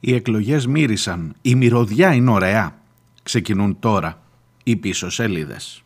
[0.00, 1.34] Οι εκλογές μύρισαν.
[1.42, 2.78] Η μυρωδιά είναι ωραία.
[3.22, 4.22] Ξεκινούν τώρα
[4.62, 5.84] οι πίσω σελίδες.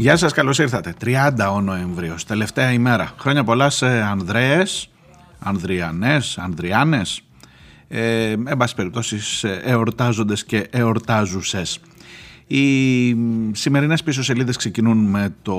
[0.00, 0.94] Γεια σας, καλώς ήρθατε.
[1.00, 3.12] 30 ο Νοεμβρίου, τελευταία ημέρα.
[3.18, 4.90] Χρόνια πολλά σε Ανδρέες,
[5.38, 7.20] Ανδριανές, Ανδριάνες,
[7.88, 9.18] ε, εν πάση περιπτώσει
[9.64, 11.80] εορτάζοντες και εορτάζουσες.
[12.46, 13.16] Οι
[13.52, 15.58] σημερινές πίσω σελίδες ξεκινούν με το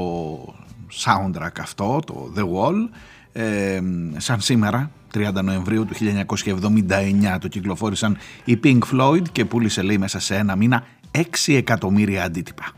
[1.03, 2.89] soundtrack αυτό, το The Wall,
[3.31, 3.81] ε,
[4.17, 10.19] σαν σήμερα 30 Νοεμβρίου του 1979 το κυκλοφόρησαν οι Pink Floyd και πούλησε λέει μέσα
[10.19, 12.73] σε ένα μήνα 6 εκατομμύρια αντίτυπα.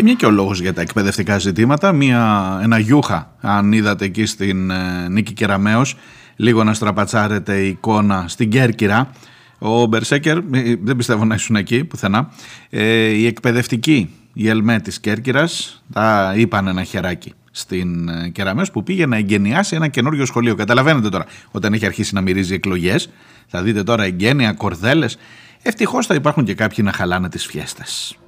[0.00, 4.26] Και μια και ο λόγος για τα εκπαιδευτικά ζητήματα, μια, ένα γιούχα, αν είδατε εκεί
[4.26, 5.96] στην ε, Νίκη Κεραμέως,
[6.40, 9.10] λίγο να στραπατσάρετε η εικόνα στην Κέρκυρα.
[9.58, 12.30] Ο Μπερσέκερ, ε, δεν πιστεύω να ήσουν εκεί πουθενά,
[12.70, 18.82] ε, η εκπαιδευτική, η ΕΛΜΕ της Κέρκυρας, τα είπαν ένα χεράκι στην ε, Κεραμέως που
[18.82, 20.54] πήγε να εγκαινιάσει ένα καινούριο σχολείο.
[20.54, 23.10] Καταλαβαίνετε τώρα, όταν έχει αρχίσει να μυρίζει εκλογές,
[23.46, 25.18] θα δείτε τώρα εγγένεια, κορδέλες,
[25.62, 28.19] ευτυχώς θα υπάρχουν και κάποιοι να χαλάνε τις φιέστες.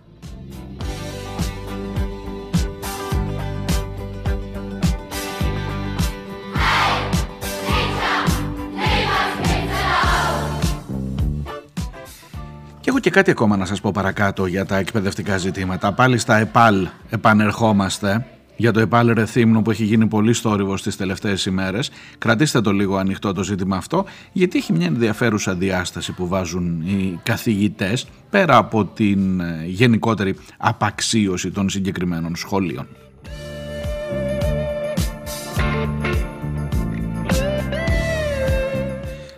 [13.03, 15.92] Και έχω και κάτι ακόμα να σας πω παρακάτω για τα εκπαιδευτικά ζητήματα.
[15.92, 18.27] Πάλι στα ΕΠΑΛ επανερχόμαστε
[18.57, 21.91] για το ΕΠΑΛ Ρεθύμνου που έχει γίνει πολύ στόρυβος στις τελευταίες ημέρες.
[22.18, 27.20] Κρατήστε το λίγο ανοιχτό το ζήτημα αυτό, γιατί έχει μια ενδιαφέρουσα διάσταση που βάζουν οι
[27.23, 32.86] καθηγητές πέρα από την ε, γενικότερη απαξίωση των συγκεκριμένων σχολείων.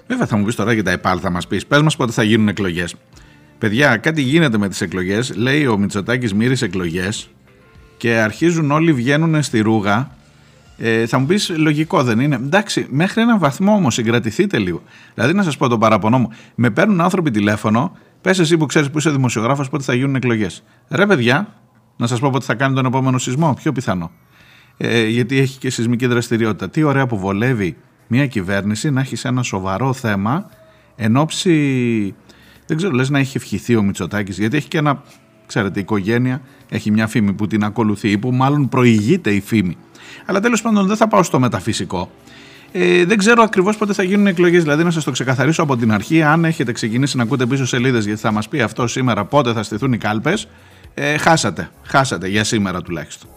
[0.06, 2.22] Βέβαια θα μου πεις τώρα για τα ΕΠΑΛ θα μας πεις, πες μας πότε θα
[2.22, 2.94] γίνουν εκλογές.
[3.64, 5.36] Παιδιά, κάτι γίνεται με τις εκλογές.
[5.36, 7.30] Λέει ο Μητσοτάκης μύρις εκλογές
[7.96, 10.10] και αρχίζουν όλοι βγαίνουν στη ρούγα.
[10.78, 12.34] Ε, θα μου πεις λογικό δεν είναι.
[12.34, 14.82] Εντάξει, μέχρι έναν βαθμό όμως συγκρατηθείτε λίγο.
[15.14, 16.28] Δηλαδή, να σας πω το παραπονό μου.
[16.54, 20.62] Με παίρνουν άνθρωποι τηλέφωνο, πες εσύ που ξέρεις που είσαι δημοσιογράφος, πότε θα γίνουν εκλογές.
[20.88, 21.54] Ρε, παιδιά,
[21.96, 23.54] να σας πω πότε θα κάνει τον επόμενο σεισμό.
[23.54, 24.10] Πιο πιθανό.
[24.76, 26.70] Ε, γιατί έχει και σεισμική δραστηριότητα.
[26.70, 27.76] Τι ωραία που βολεύει
[28.06, 30.50] μια κυβέρνηση να έχει ένα σοβαρό θέμα
[30.96, 32.14] εν ώψη
[32.66, 35.02] δεν ξέρω, λες να έχει ευχηθεί ο Μητσοτάκης, γιατί έχει και ένα,
[35.46, 39.76] ξέρετε, η οικογένεια έχει μια φήμη που την ακολουθεί ή που μάλλον προηγείται η φήμη.
[40.26, 42.10] Αλλά τέλος πάντων δεν θα πάω στο μεταφυσικό.
[42.72, 44.62] Ε, δεν ξέρω ακριβώς πότε θα γίνουν εκλογές.
[44.62, 48.04] Δηλαδή, να σας το ξεκαθαρίσω από την αρχή, αν έχετε ξεκινήσει να ακούτε πίσω σελίδες,
[48.04, 50.48] γιατί θα μας πει αυτό σήμερα πότε θα στηθούν οι κάλπες.
[50.94, 51.70] Ε, χάσατε.
[51.82, 53.30] Χάσατε για σήμερα τουλάχιστον.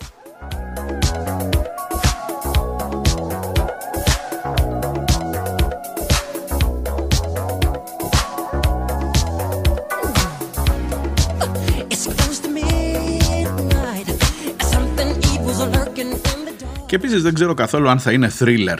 [16.87, 18.77] Και επίσης δεν ξέρω καθόλου αν θα είναι thriller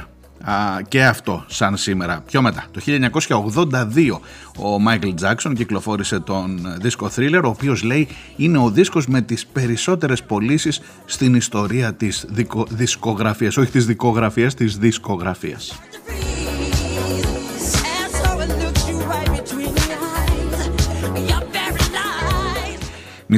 [0.87, 2.23] και αυτό σαν σήμερα.
[2.25, 4.19] Πιο μετά, το 1982
[4.59, 9.45] ο Μάικλ Τζάκσον κυκλοφόρησε τον δίσκο Thriller, ο οποίος λέει είναι ο δίσκος με τις
[9.45, 12.25] περισσότερες πωλήσεις στην ιστορία της
[12.69, 15.79] δισκογραφίας, όχι της δικογραφίας, της δισκογραφίας.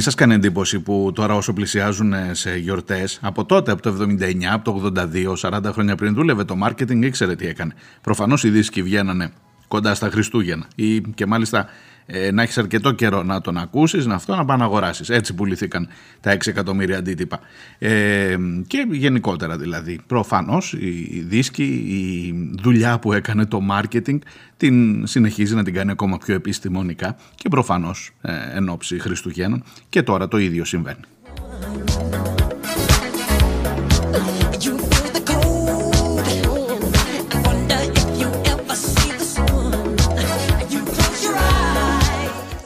[0.00, 4.44] Μη σας κάνει εντύπωση που τώρα όσο πλησιάζουν σε γιορτές, από τότε, από το 79,
[4.52, 7.74] από το 82, 40 χρόνια πριν δούλευε το marketing, ήξερε τι έκανε.
[8.00, 9.32] Προφανώς οι δίσκοι βγαίνανε
[9.68, 11.66] κοντά στα Χριστούγεννα ή και μάλιστα
[12.12, 15.08] ε, να έχεις αρκετό καιρό να τον ακούσεις, να αυτό να πάει να αγοράσεις.
[15.08, 15.88] Έτσι πουληθήκαν
[16.20, 17.40] τα 6 εκατομμύρια αντίτυπα.
[17.78, 18.36] Ε,
[18.66, 20.00] και γενικότερα δηλαδή.
[20.06, 24.18] Προφανώς οι δίσκοι, η δουλειά που έκανε το marketing
[24.56, 30.02] την συνεχίζει να την κάνει ακόμα πιο επιστημονικά και προφανώς ε, εν ώψη Χριστουγέννων και
[30.02, 31.00] τώρα το ίδιο συμβαίνει.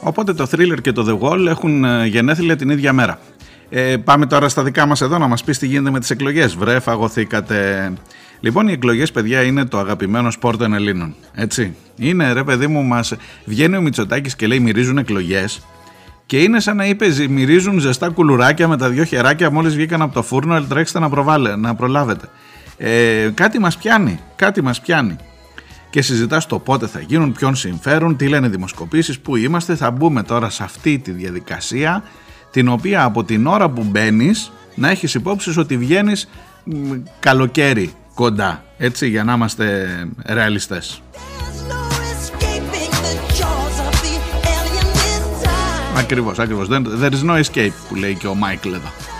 [0.07, 3.19] Οπότε το Thriller και το The Wall έχουν ε, γενέθλια την ίδια μέρα.
[3.69, 6.55] Ε, πάμε τώρα στα δικά μας εδώ να μας πεις τι γίνεται με τις εκλογές.
[6.55, 7.91] Βρε, φαγωθήκατε.
[8.39, 11.15] Λοιπόν, οι εκλογές, παιδιά, είναι το αγαπημένο σπορ των Ελλήνων.
[11.33, 11.75] Έτσι.
[11.97, 13.13] Είναι ρε, παιδί μου, μας...
[13.45, 15.65] βγαίνει ο Μητσοτάκης και λέει: Μυρίζουν εκλογές.
[16.25, 20.13] Και είναι σαν να είπε: Μυρίζουν ζεστά κουλουράκια με τα δυο χεράκια μόλις βγήκαν από
[20.13, 20.61] το φούρνο.
[20.61, 22.29] Τρέξτε να, προβάλε, να προλάβετε.
[22.77, 24.19] Ε, κάτι μας πιάνει.
[24.35, 25.15] Κάτι μας πιάνει.
[25.95, 29.75] Και συζητάς το πότε θα γίνουν, ποιον συμφέρουν, τι λένε οι δημοσκοπήσεις, πού είμαστε.
[29.75, 32.03] Θα μπούμε τώρα σε αυτή τη διαδικασία,
[32.51, 36.29] την οποία από την ώρα που μπαίνεις να έχεις υπόψη ότι βγαίνεις
[37.19, 39.87] καλοκαίρι κοντά, έτσι για να είμαστε
[40.25, 41.01] ρεαλιστές.
[45.97, 46.67] Ακριβώς, ακριβώς.
[47.01, 49.14] There is no escape που λέει και ο Μάικλ εδώ.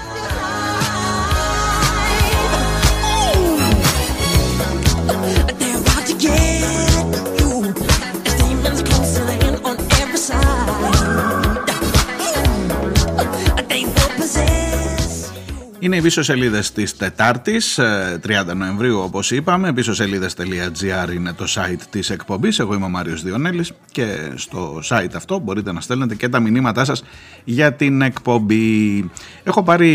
[15.86, 19.74] Είναι οι πίσω σελίδες της Τετάρτης, 30 Νοεμβρίου, όπως είπαμε.
[19.74, 22.60] Πίσω σελίδε.gr είναι το site της εκπομπής.
[22.60, 26.86] Εγώ είμαι ο Μάριος Διονέλης και στο site αυτό μπορείτε να στέλνετε και τα μηνύματά
[26.86, 27.04] σας
[27.44, 29.10] για την εκπομπή.
[29.44, 29.92] Έχω πάρει.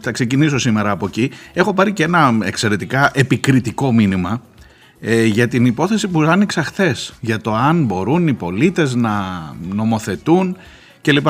[0.00, 1.30] Θα ξεκινήσω σήμερα από εκεί.
[1.52, 4.42] Έχω πάρει και ένα εξαιρετικά επικριτικό μήνυμα
[5.00, 7.12] ε, για την υπόθεση που άνοιξα χθες.
[7.20, 9.12] Για το αν μπορούν οι πολίτες να
[9.74, 10.56] νομοθετούν
[11.02, 11.28] κλπ.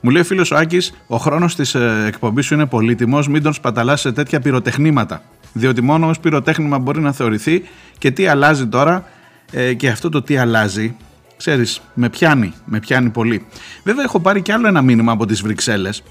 [0.00, 3.42] Μου λέει ο φίλος ο Άκης, ο χρόνος της ε, εκπομπής σου είναι πολύτιμος, μην
[3.42, 5.22] τον σπαταλάς σε τέτοια πυροτεχνήματα.
[5.52, 7.62] Διότι μόνο ως πυροτέχνημα μπορεί να θεωρηθεί
[7.98, 9.04] και τι αλλάζει τώρα
[9.52, 10.96] ε, και αυτό το τι αλλάζει,
[11.36, 13.46] ξέρεις, με πιάνει, με πιάνει πολύ.
[13.84, 16.02] Βέβαια, έχω πάρει κι άλλο ένα μήνυμα από τις Βρυξέλλες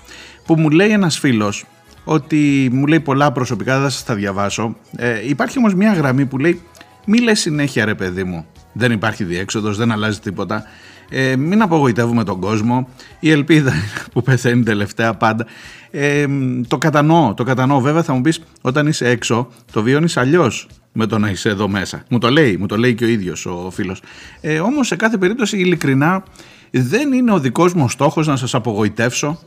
[0.45, 1.65] που μου λέει ένας φίλος
[2.03, 4.75] ότι μου λέει πολλά προσωπικά, δεν θα σας τα διαβάσω.
[4.95, 6.62] Ε, υπάρχει όμως μια γραμμή που λέει:
[7.06, 8.45] Μη λες συνέχεια, ρε παιδί μου.
[8.74, 10.63] Δεν υπάρχει διέξοδος, δεν αλλάζει τίποτα.
[11.09, 12.88] Ε, μην απογοητεύουμε τον κόσμο.
[13.19, 13.73] Η ελπίδα
[14.13, 15.45] που πεθαίνει τελευταία πάντα.
[15.91, 16.25] Ε,
[16.67, 17.79] το κατανοώ, το κατανοώ.
[17.79, 21.67] Βέβαια θα μου πεις όταν είσαι έξω το βιώνεις αλλιώς με το να είσαι εδώ
[21.67, 22.03] μέσα.
[22.09, 24.01] Μου το λέει, μου το λέει και ο ίδιος ο φίλος.
[24.41, 26.23] Ε, όμως σε κάθε περίπτωση ειλικρινά
[26.71, 29.39] δεν είναι ο δικός μου στόχος να σας απογοητεύσω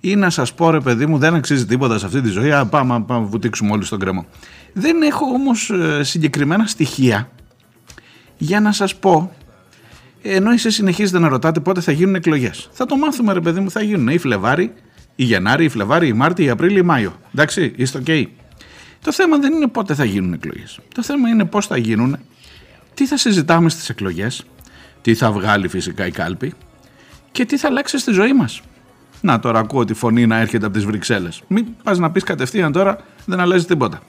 [0.00, 2.66] ή να σας πω ρε παιδί μου δεν αξίζει τίποτα σε αυτή τη ζωή, α,
[2.66, 4.26] πάμε, πάμε βουτήξουμε όλοι στον κρεμό.
[4.72, 7.30] Δεν έχω όμως ε, συγκεκριμένα στοιχεία
[8.36, 9.32] για να σας πω
[10.34, 12.68] ενώ εσείς συνεχίζετε να ρωτάτε πότε θα γίνουν εκλογές.
[12.72, 14.72] Θα το μάθουμε, ρε παιδί μου, θα γίνουν ή Φλεβάρι,
[15.14, 17.12] ή Γενάρη, ή Φλεβάρι, ή Μάρτι, ή Απρίλιο, ή Μάιο.
[17.34, 18.24] Εντάξει, είστε OK.
[19.02, 20.78] Το θέμα δεν είναι πότε θα γίνουν εκλογές.
[20.94, 22.18] Το θέμα είναι πώς θα γίνουν,
[22.94, 24.44] τι θα συζητάμε στις εκλογές,
[25.02, 26.54] τι θα βγάλει φυσικά η κάλπη
[27.32, 28.60] και τι θα αλλάξει στη ζωή μας.
[29.20, 31.42] Να τώρα ακούω τη φωνή να έρχεται από τις Βρυξέλλες.
[31.46, 34.00] Μην πας να πεις κατευθείαν τώρα, δεν αλλάζει τίποτα.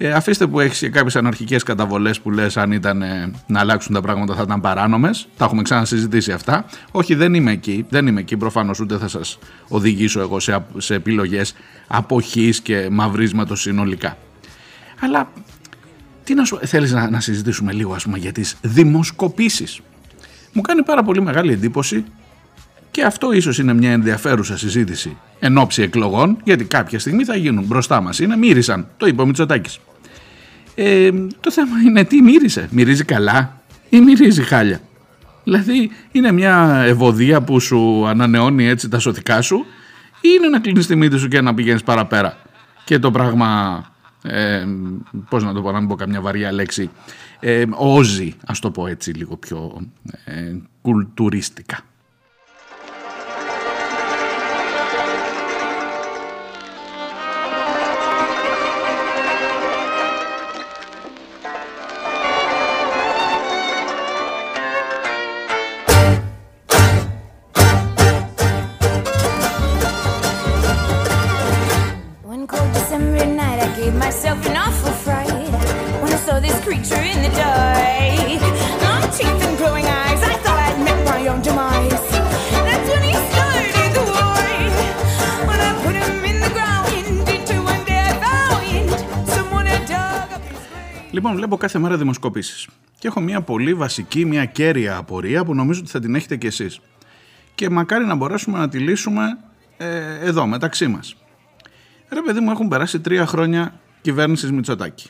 [0.00, 4.00] Ε, αφήστε που έχεις κάποιες αναρχικές καταβολές που λες, αν ήταν ε, να αλλάξουν τα
[4.00, 5.28] πράγματα θα ήταν παράνομες.
[5.36, 6.64] Τα έχουμε ξανασυζητήσει αυτά.
[6.90, 7.86] Όχι, δεν είμαι εκεί.
[7.88, 8.36] Δεν είμαι εκεί.
[8.36, 11.54] Προφανώς ούτε θα σας οδηγήσω εγώ σε, σε επιλογές
[11.86, 14.16] αποχής και μαυρίσματος συνολικά.
[15.00, 15.30] Αλλά
[16.24, 19.80] τι να σου θέλεις να, να συζητήσουμε λίγο ας πούμε για τις δημοσκοπήσεις.
[20.52, 22.04] Μου κάνει πάρα πολύ μεγάλη εντύπωση
[22.90, 27.64] και αυτό ίσως είναι μια ενδιαφέρουσα συζήτηση εν ώψη εκλογών γιατί κάποια στιγμή θα γίνουν
[27.64, 29.78] μπροστά μας είναι μύρισαν, το είπε ο Μητσοτάκης.
[30.80, 31.10] Ε,
[31.40, 32.68] το θέμα είναι τι μύρισε.
[32.70, 34.80] Μυρίζει καλά ή μυρίζει χάλια.
[35.44, 39.66] Δηλαδή είναι μια ευωδία που σου ανανεώνει έτσι τα σωτικά σου
[40.20, 42.36] ή είναι να κλείνεις τη μύτη σου και να πηγαίνεις παραπέρα.
[42.84, 43.82] Και το πράγμα,
[44.22, 44.64] ε,
[45.28, 46.90] πώς να το πω, να μην πω καμιά βαριά λέξη,
[47.40, 49.86] ε, όζει, ας το πω έτσι λίγο πιο
[50.24, 51.78] ε, κουλτουριστικά.
[91.28, 92.68] Λοιπόν, βλέπω κάθε μέρα δημοσκοπήσεις
[92.98, 96.46] και έχω μια πολύ βασική, μια κέρια απορία που νομίζω ότι θα την έχετε κι
[96.46, 96.80] εσείς.
[97.54, 99.38] Και μακάρι να μπορέσουμε να τη λύσουμε
[99.76, 101.16] ε, εδώ, μεταξύ μας.
[102.08, 105.08] Ρε παιδί μου, έχουν περάσει τρία χρόνια κυβέρνησης Μητσοτάκη.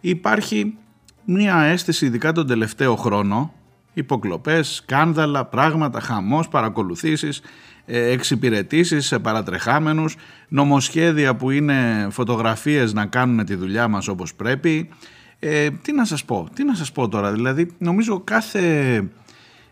[0.00, 0.76] Υπάρχει
[1.24, 3.52] μια αίσθηση, ειδικά τον τελευταίο χρόνο,
[3.92, 7.40] υποκλοπές, σκάνδαλα, πράγματα, χαμός, παρακολουθήσεις,
[7.86, 10.16] ε, εξυπηρετήσεις σε παρατρεχάμενους,
[10.48, 14.90] νομοσχέδια που είναι φωτογραφίες να κάνουν τη δουλειά μας όπως πρέπει,
[15.38, 18.96] ε, τι να σας πω, τι να σας πω τώρα, δηλαδή νομίζω κάθε,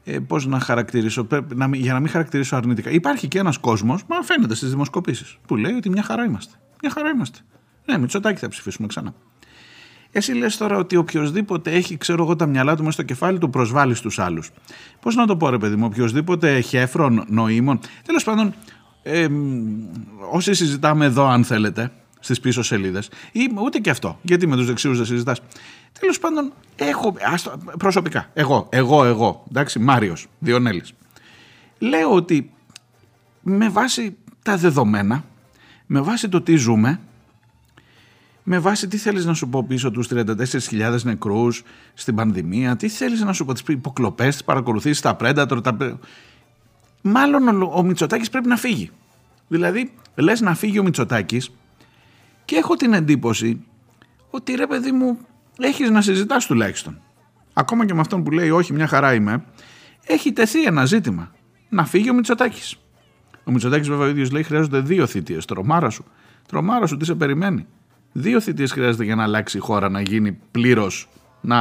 [0.04, 4.22] ε, πώς να χαρακτηρίσω, να, για να μην χαρακτηρίσω αρνητικά, υπάρχει και ένας κόσμος, μα
[4.22, 7.38] φαίνεται στις δημοσκοπήσεις, που λέει ότι μια χαρά είμαστε, μια χαρά είμαστε.
[7.84, 9.14] Ναι, Μητσοτάκη θα ψηφίσουμε ξανά.
[10.16, 13.50] Εσύ λες τώρα ότι οποιοδήποτε έχει, ξέρω εγώ, τα μυαλά του μέσα στο κεφάλι του
[13.50, 14.50] προσβάλλει στους άλλους.
[15.00, 17.78] Πώς να το πω, ρε παιδί μου, οποιοδήποτε χέφρον νοήμων.
[18.06, 18.54] Τέλος πάντων,
[19.02, 19.26] ε,
[20.32, 21.92] όσοι συζητάμε εδώ, αν θέλετε,
[22.24, 25.40] στις πίσω σελίδες, ή ούτε και αυτό, γιατί με τους δεξιού δεν συζητάς.
[26.00, 27.14] Τέλος πάντων, έχω
[27.78, 30.92] προσωπικά, εγώ, εγώ, εγώ, εντάξει, Μάριος Διονέλης.
[31.78, 32.50] Λέω ότι
[33.42, 35.24] με βάση τα δεδομένα,
[35.86, 37.00] με βάση το τι ζούμε,
[38.42, 41.62] με βάση τι θέλεις να σου πω πίσω τους 34.000 νεκρούς
[41.94, 45.98] στην πανδημία, τι θέλεις να σου πω τις υποκλοπές, τις παρακολουθήσεις, τα Predator, τα...
[47.02, 48.90] Μάλλον ο, ο Μητσοτάκης πρέπει να φύγει.
[49.48, 51.50] Δηλαδή, λες να φύγει ο Μητσοτάκης
[52.44, 53.64] και έχω την εντύπωση
[54.30, 55.18] ότι ρε παιδί μου
[55.58, 57.00] έχεις να συζητάς τουλάχιστον.
[57.52, 59.44] Ακόμα και με αυτόν που λέει όχι μια χαρά είμαι,
[60.06, 61.32] έχει τεθεί ένα ζήτημα.
[61.68, 62.76] Να φύγει ο Μητσοτάκης.
[63.44, 65.44] Ο Μητσοτάκης βέβαια ο ίδιος λέει χρειάζονται δύο θητείες.
[65.44, 66.04] Τρομάρα σου.
[66.48, 67.66] Τρομάρα σου τι σε περιμένει.
[68.12, 71.08] Δύο θητείες χρειάζεται για να αλλάξει η χώρα, να γίνει πλήρως,
[71.40, 71.56] να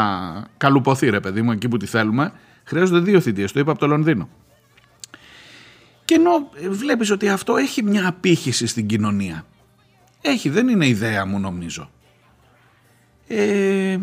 [0.58, 2.32] καλουποθεί ρε παιδί μου εκεί που τη θέλουμε.
[2.64, 4.30] Χρειάζονται δύο θητείες, το είπα από το Λονδίνο.
[6.06, 9.46] Και ενώ βλέπεις ότι αυτό έχει μια απήχηση στην κοινωνία.
[10.26, 11.90] Έχει, δεν είναι ιδέα μου νομίζω.
[13.28, 13.98] Ε,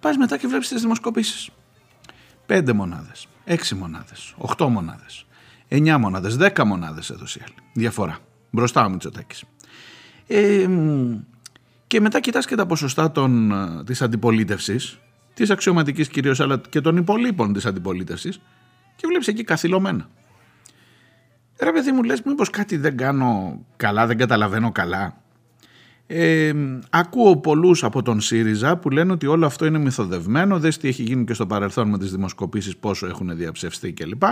[0.00, 1.50] πας μετά και βλέπεις τις δημοσκοπήσεις.
[2.46, 5.26] Πέντε μονάδες, έξι μονάδες, οχτώ μονάδες,
[5.68, 7.54] εννιά μονάδες, δέκα μονάδες έδωσε άλλη.
[7.72, 8.18] Διαφορά.
[8.50, 9.44] Μπροστά ο Μητσοτάκης.
[10.26, 10.68] Ε,
[11.86, 14.98] και μετά κοιτάς και τα ποσοστά των, ε, της αντιπολίτευσης,
[15.34, 18.40] της αξιωματικής κυρίως, αλλά και των υπολείπων της αντιπολίτευσης
[18.96, 20.08] και βλέπεις εκεί καθυλωμένα.
[21.60, 25.21] Ρε παιδί μου λες μήπως κάτι δεν κάνω καλά, δεν καταλαβαίνω καλά.
[26.06, 26.52] Ε,
[26.90, 31.02] ακούω πολλούς από τον ΣΥΡΙΖΑ που λένε ότι όλο αυτό είναι μυθοδευμένο, δες τι έχει
[31.02, 34.22] γίνει και στο παρελθόν με τις δημοσκοπήσεις πόσο έχουν διαψευστεί κλπ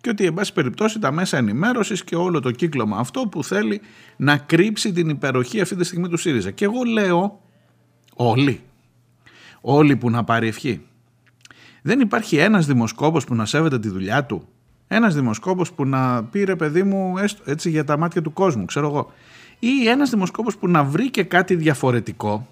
[0.00, 3.80] και ότι εν πάση περιπτώσει τα μέσα ενημέρωσης και όλο το κύκλωμα αυτό που θέλει
[4.16, 6.50] να κρύψει την υπεροχή αυτή τη στιγμή του ΣΥΡΙΖΑ.
[6.50, 7.40] Και εγώ λέω
[8.14, 8.60] όλοι,
[9.60, 10.86] όλοι που να πάρει ευχή.
[11.82, 14.48] Δεν υπάρχει ένας δημοσκόπος που να σέβεται τη δουλειά του.
[14.88, 18.86] Ένας δημοσκόπος που να πήρε παιδί μου έστω, έτσι για τα μάτια του κόσμου, ξέρω
[18.86, 19.12] εγώ.
[19.58, 22.48] Ή ένας δημοσκόπος που να βρει και κάτι διαφορετικό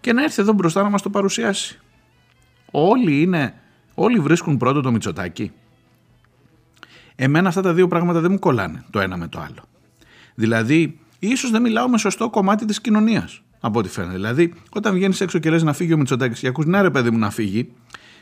[0.00, 1.80] και να έρθει εδώ μπροστά να μας το παρουσιάσει.
[2.70, 3.54] Όλοι είναι,
[3.94, 5.52] όλοι βρίσκουν πρώτο το Μητσοτάκι.
[7.16, 9.64] Εμένα αυτά τα δύο πράγματα δεν μου κολλάνε το ένα με το άλλο.
[10.34, 14.14] Δηλαδή, ίσως δεν μιλάω με σωστό κομμάτι της κοινωνίας, από ό,τι φαίνεται.
[14.14, 17.10] Δηλαδή, όταν βγαίνεις έξω και λες να φύγει ο Μητσοτάκης και ακούς ναι, ρε παιδί
[17.10, 17.72] μου, να φύγει,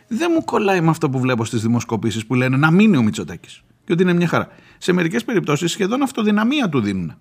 [0.08, 3.62] δεν μου κολλάει με αυτό που βλέπω στις δημοσκοπήσεις που λένε να μείνει ο Μητσοτάκης.
[3.84, 4.48] Και ότι είναι μια χαρά.
[4.78, 7.16] Σε μερικές περιπτώσεις σχεδόν αυτοδυναμία του δίνουν.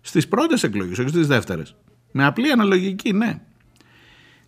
[0.00, 1.74] Στις πρώτες εκλογές, όχι στις δεύτερες.
[2.12, 3.40] Με απλή αναλογική, ναι.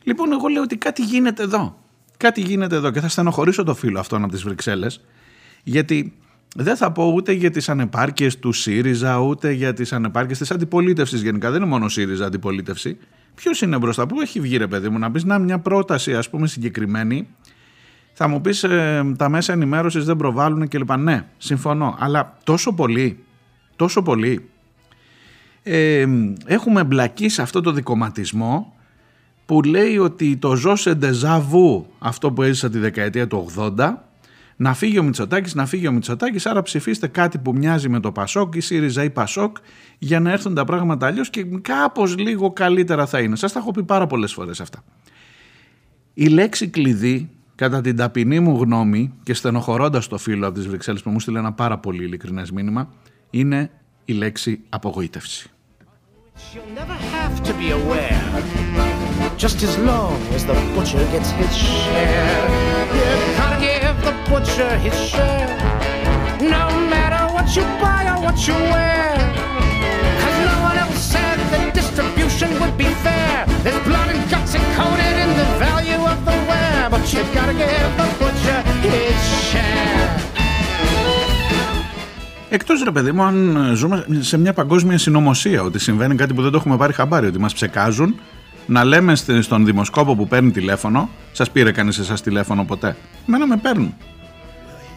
[0.03, 1.79] Λοιπόν, εγώ λέω ότι κάτι γίνεται εδώ.
[2.17, 5.01] Κάτι γίνεται εδώ και θα στενοχωρήσω το φίλο αυτόν από τις Βρυξέλλες,
[5.63, 6.13] γιατί
[6.57, 11.23] δεν θα πω ούτε για τις ανεπάρκειες του ΣΥΡΙΖΑ, ούτε για τις ανεπάρκειες της αντιπολίτευσης
[11.23, 11.51] γενικά.
[11.51, 12.99] Δεν είναι μόνο ΣΥΡΙΖΑ αντιπολίτευση.
[13.35, 16.31] Ποιος είναι μπροστά, πού έχει βγει ρε παιδί μου, να πεις να μια πρόταση ας
[16.31, 17.29] πούμε συγκεκριμένη,
[18.13, 20.97] θα μου πεις ε, τα μέσα ενημέρωσης δεν προβάλλουν κλπ.
[20.97, 23.25] Ναι, συμφωνώ, αλλά τόσο πολύ,
[23.77, 24.49] τόσο πολύ
[25.63, 26.07] ε,
[26.47, 28.75] έχουμε εμπλακεί σε αυτό το δικοματισμό
[29.47, 33.95] που λέει ότι το ζώσε ντεζαβού αυτό που έζησα τη δεκαετία του 80
[34.57, 36.47] να φύγει ο Μητσοτάκης, να φύγει ο Μητσοτάκης.
[36.47, 39.57] Άρα ψηφίστε κάτι που μοιάζει με το Πασόκ ή ΣΥΡΙΖΑ ή Πασόκ
[39.99, 43.37] για να έρθουν τα πράγματα αλλιώς και κάπως λίγο καλύτερα θα είναι.
[43.37, 44.85] Σας τα έχω πει πάρα πολλές φορές αυτά.
[46.15, 51.03] Η λέξη κλειδί, κατά την ταπεινή μου γνώμη και στενοχωρώντας το φίλο από τις Βρυξέλλες
[51.03, 52.93] που μου στείλε ένα πάρα πολύ ειλικρινές μήνυμα,
[53.31, 53.71] είναι
[54.11, 55.51] η λέξη απογοήτευση.
[59.45, 61.53] Just as long as the butcher gets his
[61.83, 62.47] share.
[64.07, 65.51] the butcher his share.
[66.57, 66.65] No
[66.95, 69.11] matter what you buy or what you wear.
[70.23, 73.37] Cause no one else said the distribution would be fair.
[73.65, 76.79] There's blood and guts encoded in the value of the wear.
[76.95, 80.20] But you gotta give the butcher his share.
[82.53, 86.51] Εκτός ρε παιδί μου, αν ζούμε σε μια παγκόσμια συνωμοσία, ότι συμβαίνει κάτι που δεν
[86.51, 88.15] το έχουμε πάρει χαμπάρι, ότι μας ψεκάζουν,
[88.67, 93.57] να λέμε στον δημοσκόπο που παίρνει τηλέφωνο, σας πήρε κανείς εσάς τηλέφωνο ποτέ; Μένα με
[93.57, 93.95] παίρνουν.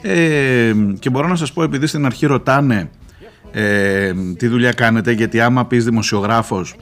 [0.01, 2.89] Ε, και μπορώ να σας πω, επειδή στην αρχή ρωτάνε
[3.51, 6.75] ε, τι δουλειά κάνετε, γιατί άμα πεις δημοσιογράφος,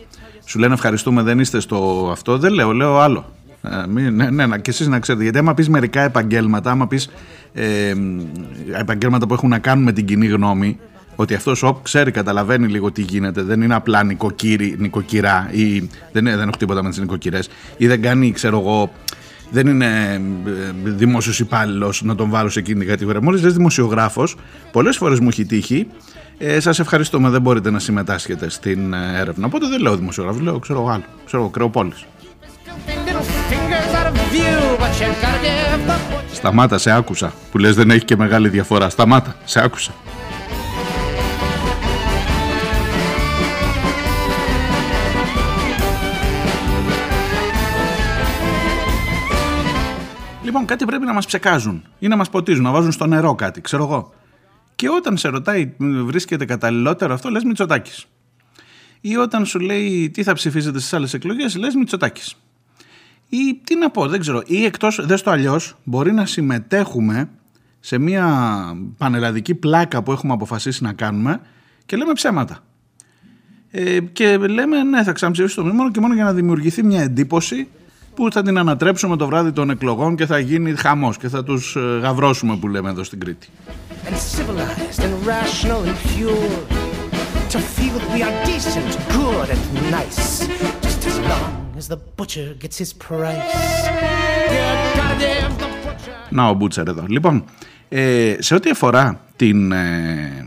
[0.45, 2.37] σου λένε ευχαριστούμε, δεν είστε στο αυτό.
[2.37, 3.25] Δεν λέω, λέω άλλο.
[3.61, 7.09] Ε, ναι, ναι, ναι, και εσείς να ξέρετε, γιατί άμα πεις μερικά επαγγέλματα, άμα πεις
[7.53, 7.93] ε,
[8.79, 10.79] επαγγέλματα που έχουν να κάνουν με την κοινή γνώμη,
[11.15, 13.41] ότι αυτός ο ξέρει, καταλαβαίνει λίγο τι γίνεται.
[13.41, 15.79] Δεν είναι απλά νοικοκύρη, νοικοκυρά ή
[16.11, 18.91] δεν, δεν έχω τίποτα με τις νοικοκυρές ή δεν κάνει, ξέρω εγώ,
[19.51, 23.21] δεν είναι ε, δημόσιος υπάλληλος να τον βάλω σε εκείνη την κατηγορία.
[23.21, 24.35] Μόλις λες δημοσιογράφος,
[24.71, 25.87] πολλές φορές μου έχει τύχει.
[26.37, 29.45] Ε, Σας ευχαριστούμε, δεν μπορείτε να συμμετάσχετε στην ε, έρευνα.
[29.45, 31.03] Οπότε δεν λέω δημοσιογράφος, λέω ξέρω εγώ άλλο.
[31.25, 32.05] Ξέρω εγώ, κρεοπόλης.
[36.33, 37.33] Σταμάτα, σε άκουσα.
[37.51, 38.89] Που λες δεν έχει και μεγάλη διαφορά.
[38.89, 39.91] Σταμάτα, σε άκουσα.
[50.43, 53.61] Λοιπόν, κάτι πρέπει να μας ψεκάζουν ή να μας ποτίζουν, να βάζουν στο νερό κάτι,
[53.61, 54.13] ξέρω εγώ.
[54.75, 58.05] Και όταν σε ρωτάει, βρίσκεται καταλληλότερο αυτό, λες Μητσοτάκης.
[59.01, 62.35] Ή όταν σου λέει τι θα ψηφίσετε στις άλλες εκλογές, λες Μητσοτάκης.
[63.33, 64.41] Ή τι να πω, δεν ξέρω.
[64.45, 67.29] Ή εκτός, δες το αλλιώς, μπορεί να συμμετέχουμε
[67.79, 68.27] σε μια
[68.97, 71.41] πανελλαδική πλάκα που έχουμε αποφασίσει να κάνουμε
[71.85, 72.59] και λέμε ψέματα.
[73.71, 77.67] Ε, και λέμε ναι θα ξαναψηφίσουμε το μόνο και μόνο για να δημιουργηθεί μια εντύπωση
[78.15, 81.75] που θα την ανατρέψουμε το βράδυ των εκλογών και θα γίνει χαμός και θα τους
[81.75, 83.47] ε, γαυρώσουμε που λέμε εδώ στην Κρήτη.
[96.29, 97.05] Να ο Μπούτσερ εδώ.
[97.07, 97.43] Λοιπόν,
[97.89, 100.45] ε, σε ό,τι αφορά την, ε,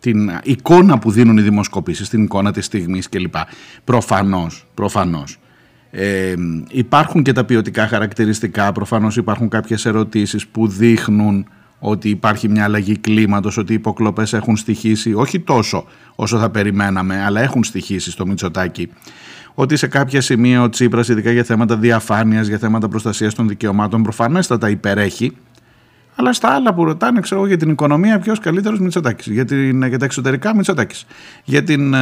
[0.00, 3.34] την εικόνα που δίνουν οι δημοσκοπήσεις, την εικόνα της στιγμής κλπ.
[3.84, 5.38] Προφανώς, προφανώς
[5.90, 6.34] ε,
[6.70, 11.46] υπάρχουν και τα ποιοτικά χαρακτηριστικά, προφανώς υπάρχουν κάποιες ερωτήσεις που δείχνουν
[11.78, 15.84] ότι υπάρχει μια αλλαγή κλίματος, ότι οι υποκλοπές έχουν στοιχήσει, όχι τόσο
[16.14, 18.90] όσο θα περιμέναμε, αλλά έχουν στοιχήσει στο Μητσοτάκι.
[19.60, 24.02] Ότι σε κάποια σημεία ο Τσίπρας, ειδικά για θέματα διαφάνειας, για θέματα προστασίας των δικαιωμάτων,
[24.02, 25.36] προφανέστατα υπερέχει
[26.14, 29.26] αλλά στα άλλα που ρωτάνε, ξέρω για την οικονομία, ποιος καλύτερος Μητσοτάκης.
[29.26, 29.44] Για,
[29.88, 31.06] για τα εξωτερικά, Μητσοτάκης.
[31.44, 31.98] Για την ε,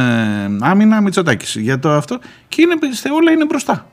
[0.59, 1.55] άμυνα, Μητσοτάκης.
[1.55, 2.19] Για το αυτό.
[2.47, 2.73] Και είναι,
[3.13, 3.89] όλα είναι μπροστά.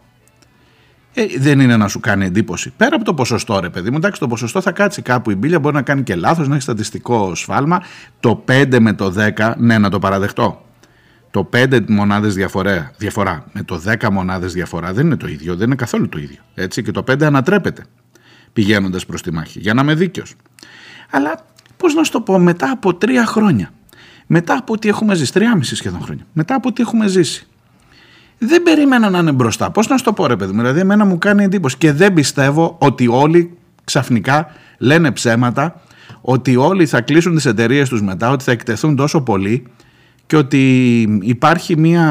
[1.15, 2.73] Ε, δεν είναι να σου κάνει εντύπωση.
[2.77, 5.59] Πέρα από το ποσοστό, ρε παιδί μου, εντάξει, το ποσοστό θα κάτσει κάπου η μπύλια,
[5.59, 7.83] μπορεί να κάνει και λάθος, να έχει στατιστικό σφάλμα.
[8.21, 10.66] Το 5 με το 10, ναι, να το παραδεχτώ.
[11.37, 15.67] Το 5 μονάδες διαφορά, διαφορά με το 10 μονάδες διαφορά δεν είναι το ίδιο, δεν
[15.67, 16.39] είναι καθόλου το ίδιο.
[16.55, 17.85] Έτσι, και το 5 ανατρέπεται
[18.53, 19.61] πηγαίνοντας προς τη μάχη.
[19.61, 20.35] Για να είμαι δίκαιος.
[21.11, 21.45] Αλλά
[21.77, 23.71] πώς να σου το πω, μετά από τρία χρόνια,
[24.27, 27.47] μετά από ό,τι έχουμε ζήσει, τριάμιση σχεδόν χρόνια, μετά από ό,τι έχουμε ζήσει,
[28.39, 29.71] δεν περίμενα να είναι μπροστά.
[29.71, 32.13] Πώς να σου το πω, ρε παιδί μου, δηλαδή, εμένα μου κάνει εντύπωση και δεν
[32.13, 35.81] πιστεύω ότι όλοι ξαφνικά λένε ψέματα,
[36.21, 39.67] ότι όλοι θα κλείσουν τις εταιρείες τους μετά, ότι θα εκτεθούν τόσο πολύ
[40.27, 42.07] και ότι υπάρχει μια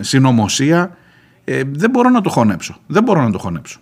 [0.00, 0.96] συνωμοσία.
[1.44, 2.76] Ε, δεν μπορώ να το χωνέψω.
[2.86, 3.80] Δεν μπορώ να το χωνέψω.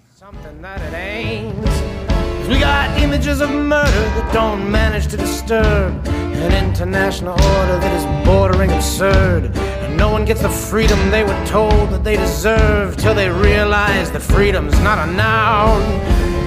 [2.48, 5.90] We got images of murder that don't manage to disturb
[6.46, 9.42] an international order that is bordering absurd.
[9.83, 14.11] And no one gets the freedom they were told that they deserve till they realize
[14.12, 15.83] that freedom's not a noun.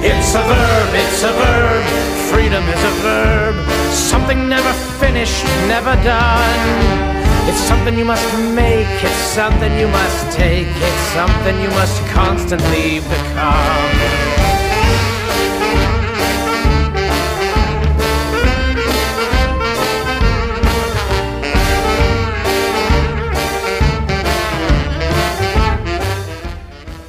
[0.03, 1.83] It's a verb, it's a verb.
[2.31, 3.55] Freedom is a verb.
[3.91, 7.10] Something never finished, never done.
[7.49, 8.29] It's something you must
[8.61, 14.31] make, it's something you must take, it's something you must constantly become.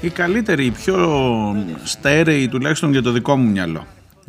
[0.01, 0.97] η καλύτερη, η πιο
[1.83, 3.87] στέρεη τουλάχιστον για το δικό μου μυαλό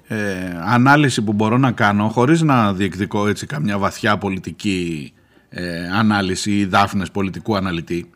[0.08, 0.18] ε,
[0.66, 5.14] ανάλυση που μπορώ να κάνω χωρίς να διεκδικώ έτσι καμιά βαθιά πολιτική
[5.56, 8.10] ε, ανάλυση ή δάφνες πολιτικού αναλυτή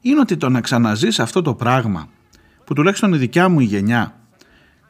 [0.00, 2.08] είναι ότι το να ξαναζείς αυτό το πράγμα
[2.64, 4.16] που τουλάχιστον η δικιά μου η γενιά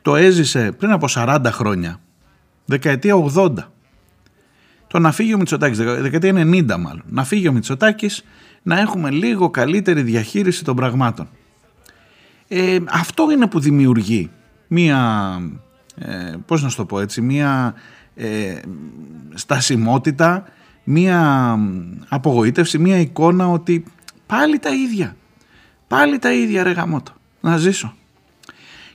[0.02, 2.00] το έζησε πριν από 40 χρόνια
[2.64, 3.54] δεκαετία 80
[4.86, 8.24] το να φύγει ο Μητσοτάκης, δεκαετία 90 μάλλον, να φύγει ο Μητσοτάκης
[8.62, 11.28] να έχουμε λίγο καλύτερη διαχείριση των πραγμάτων.
[12.48, 14.30] Ε, αυτό είναι που δημιουργεί
[14.68, 15.30] μία,
[15.94, 17.74] ε, πώς να σου το πω έτσι, μία
[18.14, 18.60] ε,
[19.34, 20.44] στασιμότητα,
[20.90, 21.58] μία
[22.08, 23.84] απογοήτευση, μία εικόνα ότι
[24.26, 25.16] πάλι τα ίδια,
[25.88, 27.94] πάλι τα ίδια ρε γαμώτο, να ζήσω.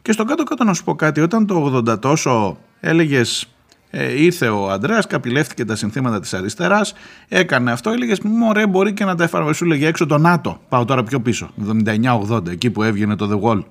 [0.01, 3.47] Και στο κάτω κάτω να σου πω κάτι, όταν το 80 τόσο έλεγες
[3.89, 6.93] ε, ήρθε ο Αντρέα, καπηλεύτηκε τα συνθήματα της αριστεράς,
[7.27, 7.89] έκανε αυτό.
[7.89, 9.57] Έλεγες, Μωρέ, μπορεί και να τα εφαρμοσει.
[9.57, 10.61] Σου λέγε έξω το ΝΑΤΟ.
[10.69, 11.49] Πάω τώρα πιο πίσω,
[12.29, 13.63] 79-80, εκεί που έβγαινε το The Wall.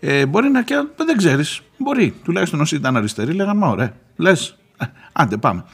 [0.00, 1.60] Ε, μπορεί να και δεν ξέρεις.
[1.78, 2.14] Μπορεί.
[2.24, 4.56] Τουλάχιστον όσοι ήταν αριστεροί λέγανε, Μα ωραία, λες.
[5.12, 5.64] Άντε, πάμε.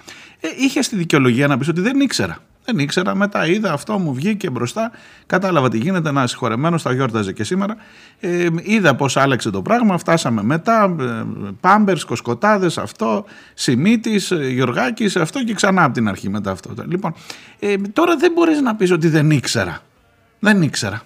[0.45, 2.39] Ε, είχε στη δικαιολογία να πεις ότι δεν ήξερα.
[2.65, 4.91] Δεν ήξερα, μετά είδα αυτό, μου βγήκε μπροστά.
[5.27, 7.77] Κατάλαβα τι γίνεται, ένα συγχωρεμένο, τα γιόρταζε και σήμερα.
[8.21, 10.97] Ε, είδα πώς άλλαξε το πράγμα, φτάσαμε μετά.
[11.01, 11.25] Ε,
[11.61, 13.25] Πάμπερς, κοσκοτάδες, αυτό,
[13.55, 16.75] Σιμίτης, ε, Γιωργάκης, αυτό και ξανά από την αρχή μετά αυτό.
[16.89, 17.15] Λοιπόν,
[17.59, 19.79] ε, τώρα δεν μπορείς να πεις ότι δεν ήξερα.
[20.39, 21.03] Δεν ήξερα.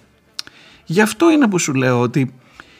[0.85, 2.33] Γι' αυτό είναι που σου λέω ότι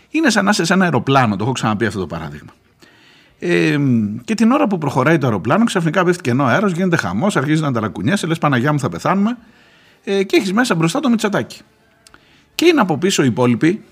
[0.10, 1.36] είναι σαν να είσαι σε ένα αεροπλάνο.
[1.36, 2.52] Το έχω ξαναπεί αυτό το παράδειγμα.
[3.40, 3.78] Ε,
[4.24, 7.72] και την ώρα που προχωράει το αεροπλάνο, ξαφνικά πέφτει κενό αέρος, γίνεται χαμός, αρχίζει να
[7.72, 9.38] ταρακουνιέσαι, λες Παναγιά μου θα πεθάνουμε.
[10.04, 11.62] Ε, και έχεις μέσα μπροστά το Μητσοτάκι.
[12.56, 13.84] Και είναι από πίσω οι υπόλοιποι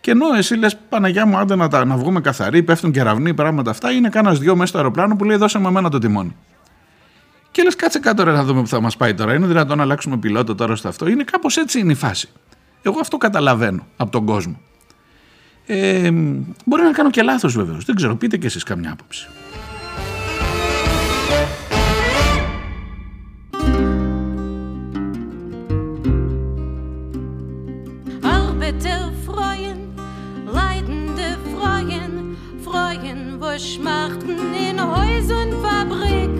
[0.00, 3.70] Και ενώ εσύ λες, Παναγιά μου, άντε να, τα, να βγούμε καθαροί, πέφτουν κεραυνοί, πράγματα
[3.70, 6.36] αυτά, είναι κάνα δυο μέσα στο αεροπλάνο που λέει δώσε με εμένα το τιμόνι.
[7.50, 9.34] Και λες, κάτσε κάτω ρε, να δούμε που θα μας πάει τώρα.
[9.34, 11.08] Είναι δυνατόν να αλλάξουμε πιλότο τώρα στο αυτό.
[11.08, 12.28] Είναι κάπως έτσι είναι η φάση.
[12.82, 14.60] Εγώ αυτό καταλαβαίνω από τον κόσμο.
[15.67, 16.11] Ε,
[16.65, 17.85] μπορεί να κάνω και λάθος βεβαίως.
[17.85, 19.27] Δεν ξέρω, πείτε και εσείς καμιά άποψη.
[33.59, 36.31] Schmachten in Häus und Fabrik,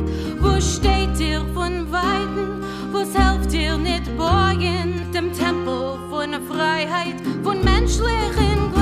[0.42, 7.64] wo steht ihr von Weiden, wo's helft ihr nicht borgen, dem Tempel von Freiheit, von
[7.64, 8.77] menschlichen Glück.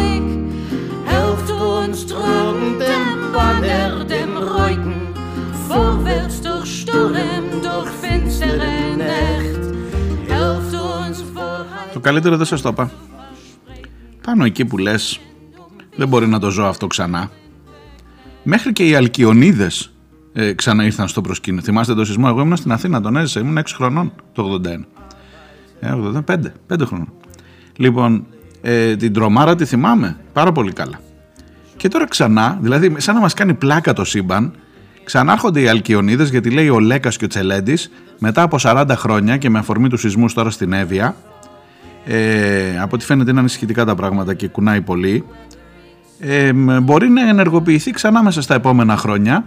[1.97, 4.97] Helft uns drum dem Banner, dem Reuten,
[5.69, 9.63] vorwärts durch Sturm, durch finstere Nacht.
[10.29, 11.93] Helft uns vorheit.
[11.93, 12.91] Το καλύτερο δεν σας το είπα.
[14.23, 15.21] Πάνω εκεί που λες,
[15.97, 17.31] δεν μπορεί να το ζω αυτό ξανά.
[18.43, 19.93] Μέχρι και οι Αλκιονίδες
[20.33, 21.63] ε, ξανά ήρθαν στο προσκήνιο.
[21.63, 24.67] Θυμάστε το σεισμό, εγώ ήμουν στην Αθήνα, τον έζησα, ήμουν 6 χρονών το 81.
[25.81, 25.95] Ε,
[26.27, 26.37] 85,
[26.69, 27.13] 5 χρονών.
[27.77, 28.27] Λοιπόν,
[28.61, 31.01] ε, την τρομάρα τη θυμάμαι πάρα πολύ καλά.
[31.77, 34.53] Και τώρα ξανά, δηλαδή σαν να μας κάνει πλάκα το σύμπαν,
[35.05, 39.51] ξανάρχονται οι Αλκιονίδες γιατί λέει ο Λέκας και ο Τσελέντης μετά από 40 χρόνια και
[39.51, 41.17] με αφορμή τους σεισμούς τώρα στην Εύβοια
[42.05, 45.25] ε, από ό,τι φαίνεται είναι ανησυχητικά τα πράγματα και κουνάει πολύ
[46.21, 49.45] ε, μπορεί να ενεργοποιηθεί ξανά μέσα στα επόμενα χρόνια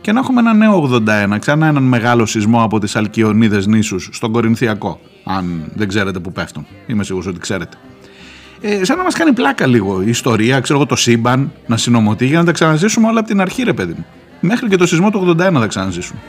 [0.00, 1.02] και να έχουμε ένα νέο
[1.34, 6.32] 81, ξανά έναν μεγάλο σεισμό από τις Αλκιονίδες νήσους στον Κορινθιακό, αν δεν ξέρετε που
[6.32, 6.66] πέφτουν.
[6.86, 7.76] Είμαι σίγουρος ότι ξέρετε.
[8.60, 12.26] Ε, σαν να μας κάνει πλάκα λίγο η ιστορία, ξέρω εγώ το σύμπαν, να συνομωτεί
[12.26, 14.06] για να τα ξαναζήσουμε όλα από την αρχή ρε παιδί μου.
[14.40, 16.20] Μέχρι και το σεισμό του 81 θα ξαναζήσουμε.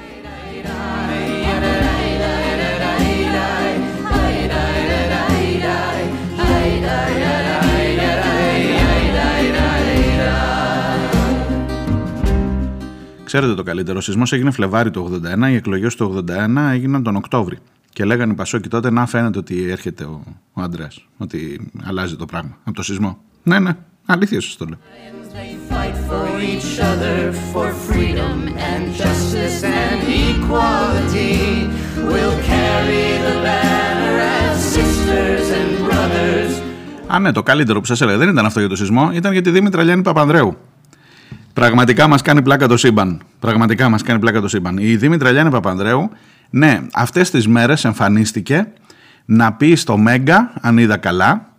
[13.24, 17.15] Ξέρετε το καλύτερο, ο σεισμός έγινε Φλεβάρι του 81, οι εκλογές του 81 έγιναν τον
[17.15, 17.58] Οκτώβρη.
[17.93, 20.23] Και λέγανε οι Πασόκοι τότε να φαίνεται ότι έρχεται ο,
[20.54, 23.17] ο Αντρέα, ότι αλλάζει το πράγμα από το σεισμό.
[23.43, 23.71] Ναι, ναι,
[24.06, 24.78] αλήθεια σας το λέω.
[37.08, 39.41] Α, ναι, το καλύτερο που σας έλεγα δεν ήταν αυτό για το σεισμό, ήταν για
[39.41, 40.58] τη Δήμητρα Λιάννη Παπανδρέου.
[41.54, 43.21] Πραγματικά μας κάνει πλάκα το σύμπαν.
[43.39, 44.78] Πραγματικά μας κάνει πλάκα το σύμπαν.
[44.78, 46.10] Η Δήμητρα Λιάννη Παπανδρέου,
[46.50, 48.68] ναι, αυτές τις μέρες εμφανίστηκε
[49.26, 51.54] να πει στο Μέγκα, αν είδα καλά,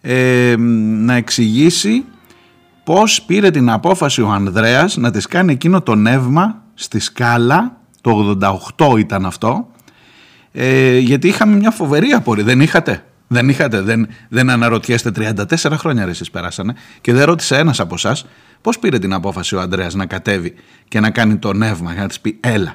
[0.00, 2.04] ε, να εξηγήσει
[2.84, 8.38] πώς πήρε την απόφαση ο Ανδρέας να της κάνει εκείνο το νεύμα στη σκάλα, το
[8.76, 9.70] 88 ήταν αυτό,
[10.52, 13.04] ε, γιατί είχαμε μια φοβερή απορία, δεν είχατε.
[13.28, 17.94] Δεν είχατε, δεν, δεν αναρωτιέστε 34 χρόνια ρε εσείς περάσανε και δεν ρώτησε ένας από
[17.94, 18.26] εσάς
[18.60, 20.54] πώς πήρε την απόφαση ο Ανδρέας να κατέβει
[20.88, 22.74] και να κάνει το νεύμα για να της πει έλα.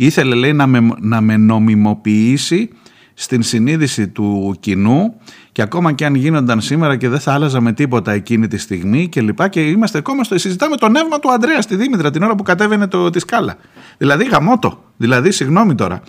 [0.00, 2.70] Ήθελε λέει να με, να με νομιμοποιήσει
[3.14, 5.14] στην συνείδηση του κοινού
[5.52, 9.08] και ακόμα και αν γίνονταν σήμερα και δεν θα άλλαζα με τίποτα εκείνη τη στιγμή
[9.08, 12.34] και λοιπά και είμαστε ακόμα στο συζητάμε το νεύμα του Ανδρέας στη Δήμητρα την ώρα
[12.34, 13.54] που κατέβαινε το, τη σκάλα.
[13.98, 16.00] Δηλαδή γαμότο, δηλαδή συγγνώμη τώρα.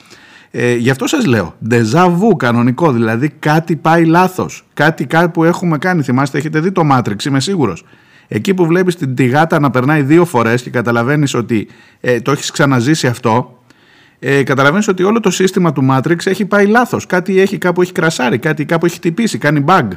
[0.51, 5.77] Ε, γι' αυτό σας λέω, ντεζαβού κανονικό, δηλαδή κάτι πάει λάθος, κάτι, κάτι που έχουμε
[5.77, 7.85] κάνει, θυμάστε έχετε δει το Matrix, είμαι σίγουρος.
[8.27, 11.67] Εκεί που βλέπεις την τηγάτα να περνάει δύο φορές και καταλαβαίνεις ότι
[11.99, 13.58] ε, το έχεις ξαναζήσει αυτό,
[14.19, 17.91] ε, καταλαβαίνεις ότι όλο το σύστημα του Matrix έχει πάει λάθος, κάτι έχει κάπου έχει
[17.91, 19.87] κρασάρει, κάτι κάπου έχει χτυπήσει, κάνει bug.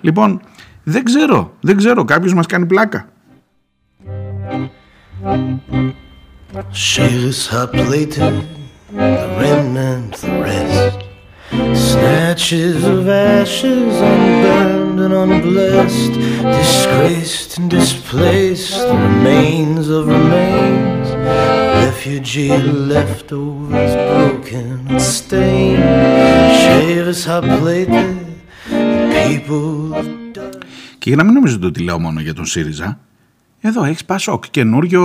[0.00, 0.40] Λοιπόν,
[0.82, 3.08] δεν ξέρω, δεν ξέρω, κάποιος μας κάνει πλάκα.
[8.96, 11.03] the remnant, the rest.
[11.90, 16.14] Snatches of ashes, unburned and unblessed,
[16.58, 21.08] disgraced and displaced, the remains of remains.
[21.86, 22.56] Refugee
[22.92, 25.82] leftovers, broken and stained.
[26.62, 28.16] Shares are plated,
[29.26, 30.04] people.
[30.98, 32.98] Και για να μην νομίζετε ότι λέω μόνο για τον ΣΥΡΙΖΑ,
[33.66, 35.02] Εδώ έχει Πασόκ, καινούριο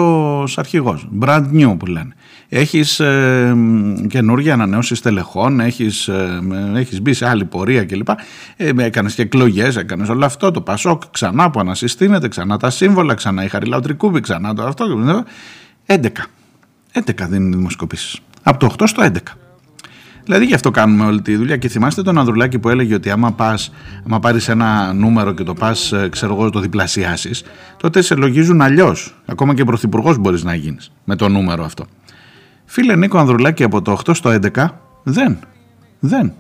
[0.56, 1.00] αρχηγό.
[1.20, 2.14] Brand new που λένε.
[2.52, 3.56] Έχεις ε,
[4.08, 6.40] καινούργια ανανέωση τελεχών, έχεις ε,
[6.76, 8.10] έχεις μπει σε άλλη πορεία κλπ.
[8.56, 10.52] Ε, έκανες και εκλογές, έκανες όλο αυτό.
[10.52, 14.86] Το Πασόκ ξανά που ανασυστήνεται, ξανά τα σύμβολα, ξανά η Χαριλάου Τρικούβη, ξανά το αυτό.
[15.86, 16.08] 11.
[16.94, 18.20] 11 δίνουν δημοσκοπήσεις.
[18.44, 19.18] Από το 8 στο 11.
[20.24, 21.58] Δηλαδή γι' αυτό κάνουμε όλη τη δουλειά.
[21.58, 23.72] Και θυμάστε τον Ανδρουλάκη που έλεγε ότι άμα, πας,
[24.06, 27.44] άμα πάρεις ένα νούμερο και το πας, ε, ξέρω εγώ, το διπλασιάσεις,
[27.78, 29.16] τότε σε λογίζουν αλλιώς.
[29.26, 31.86] Ακόμα και πρωθυπουργός μπορείς να γίνεις με το νούμερο αυτό.
[32.72, 34.66] Φίλε Νίκο Ανδρουλάκη από το 8 στο 11,
[35.04, 35.38] δεν.
[36.00, 36.34] Δεν.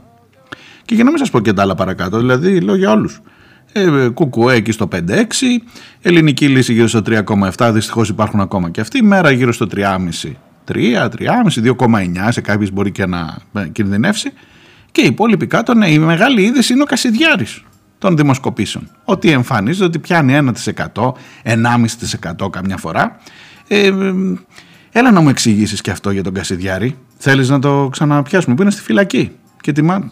[0.85, 3.19] Και για να μην σας πω και τα άλλα παρακάτω, δηλαδή λέω για όλους.
[3.71, 5.61] ε, κουκουέ εκεί στο 5-6,
[6.01, 10.35] ελληνική λύση γύρω στο 3,7, δυστυχώς υπάρχουν ακόμα και αυτή, μέρα γύρω στο 3,5.
[10.65, 14.31] 3, 3,5, 2,9 σε κάποιες μπορεί και να ε, κινδυνεύσει
[14.91, 17.63] και η υπόλοιπη κάτω, ναι, η μεγάλη είδηση είναι ο Κασιδιάρης
[17.97, 18.89] των δημοσκοπήσεων.
[19.03, 21.11] Ότι εμφανίζεται ότι πιάνει 1%,
[21.43, 23.17] 1,5% καμιά φορά.
[23.71, 23.91] Ε,
[24.91, 26.95] έλα να μου εξηγήσεις και αυτό για τον Κασιδιάρη.
[27.17, 29.31] Θέλεις να το ξαναπιάσουμε που είναι στη φυλακή.
[29.61, 30.11] Και τιμά...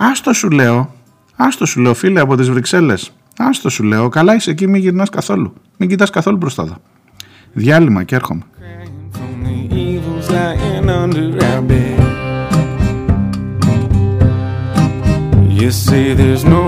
[0.00, 0.94] Άστο σου λέω,
[1.36, 3.12] άστο σου λέω φίλε από τις Βρυξέλλες.
[3.36, 5.54] Άστο σου λέω, καλά είσαι εκεί, μην γυρνάς καθόλου.
[5.76, 6.76] Μην κοιτάς καθόλου μπροστά εδώ.
[7.52, 8.42] Διάλειμμα και έρχομαι.
[15.60, 16.62] You say there's no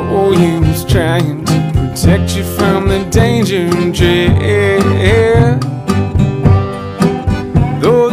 [0.52, 5.79] use trying to protect you from the danger and dread.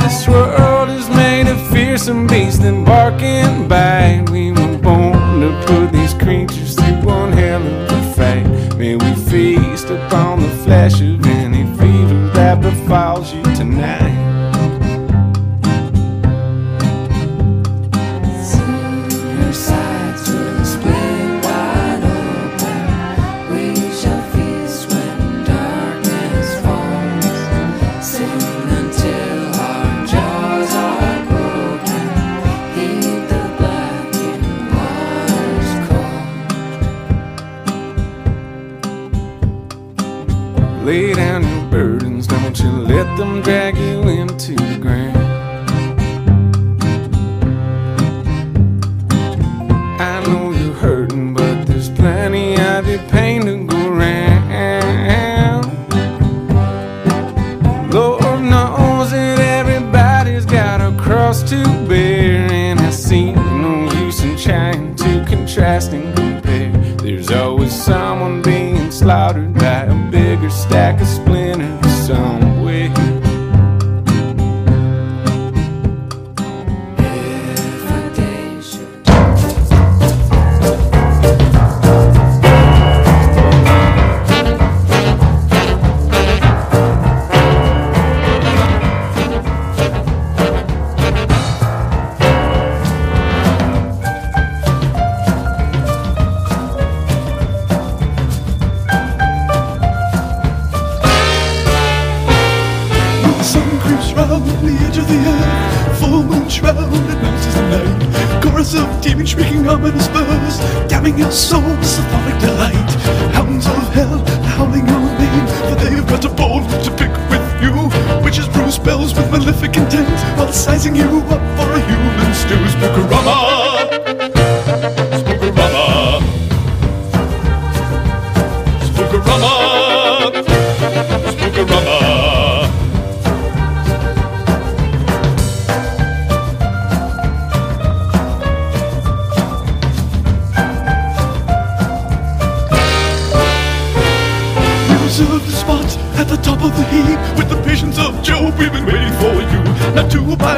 [0.07, 6.13] This world is made of fearsome beasts and bite, we were born to put these
[6.13, 8.77] creatures through one hell of a fight.
[8.77, 13.43] May we feast upon the flesh of any fever that befalls you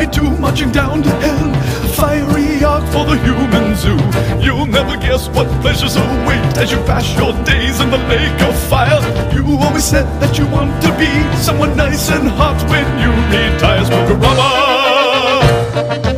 [0.05, 1.49] two by marching down to hell.
[1.85, 3.97] A fiery ark for the human zoo.
[4.43, 8.55] You'll never guess what pleasures await as you pass your days in the lake of
[8.69, 9.01] fire.
[9.33, 13.83] You always said that you want to be someone nice and hot when you retire.
[13.83, 14.49] Spookorama,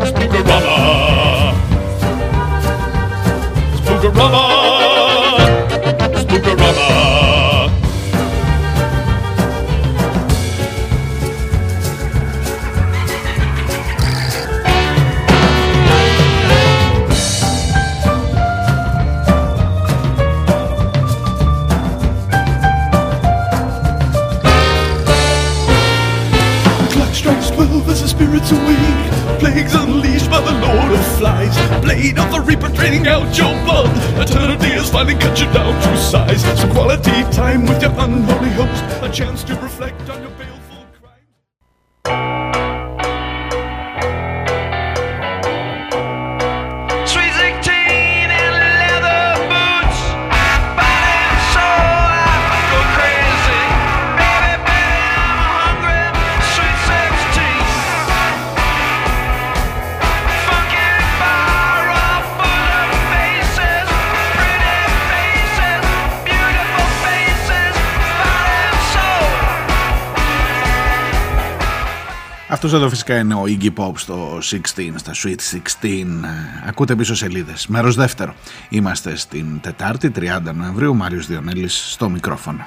[0.09, 0.75] Spookorama,
[3.77, 4.50] Spookorama.
[39.11, 39.60] Chance to
[72.73, 75.39] Αυτός εδώ φυσικά είναι ο Iggy Pop στο 16, στα Sweet
[75.81, 76.21] 16.
[76.23, 77.67] Ε, Ακούτε πίσω σελίδες.
[77.67, 78.33] Μέρος δεύτερο.
[78.69, 80.95] Είμαστε στην Τετάρτη, 30 Νοεμβρίου.
[80.95, 82.65] Μάριος Διονέλης στο μικρόφωνο.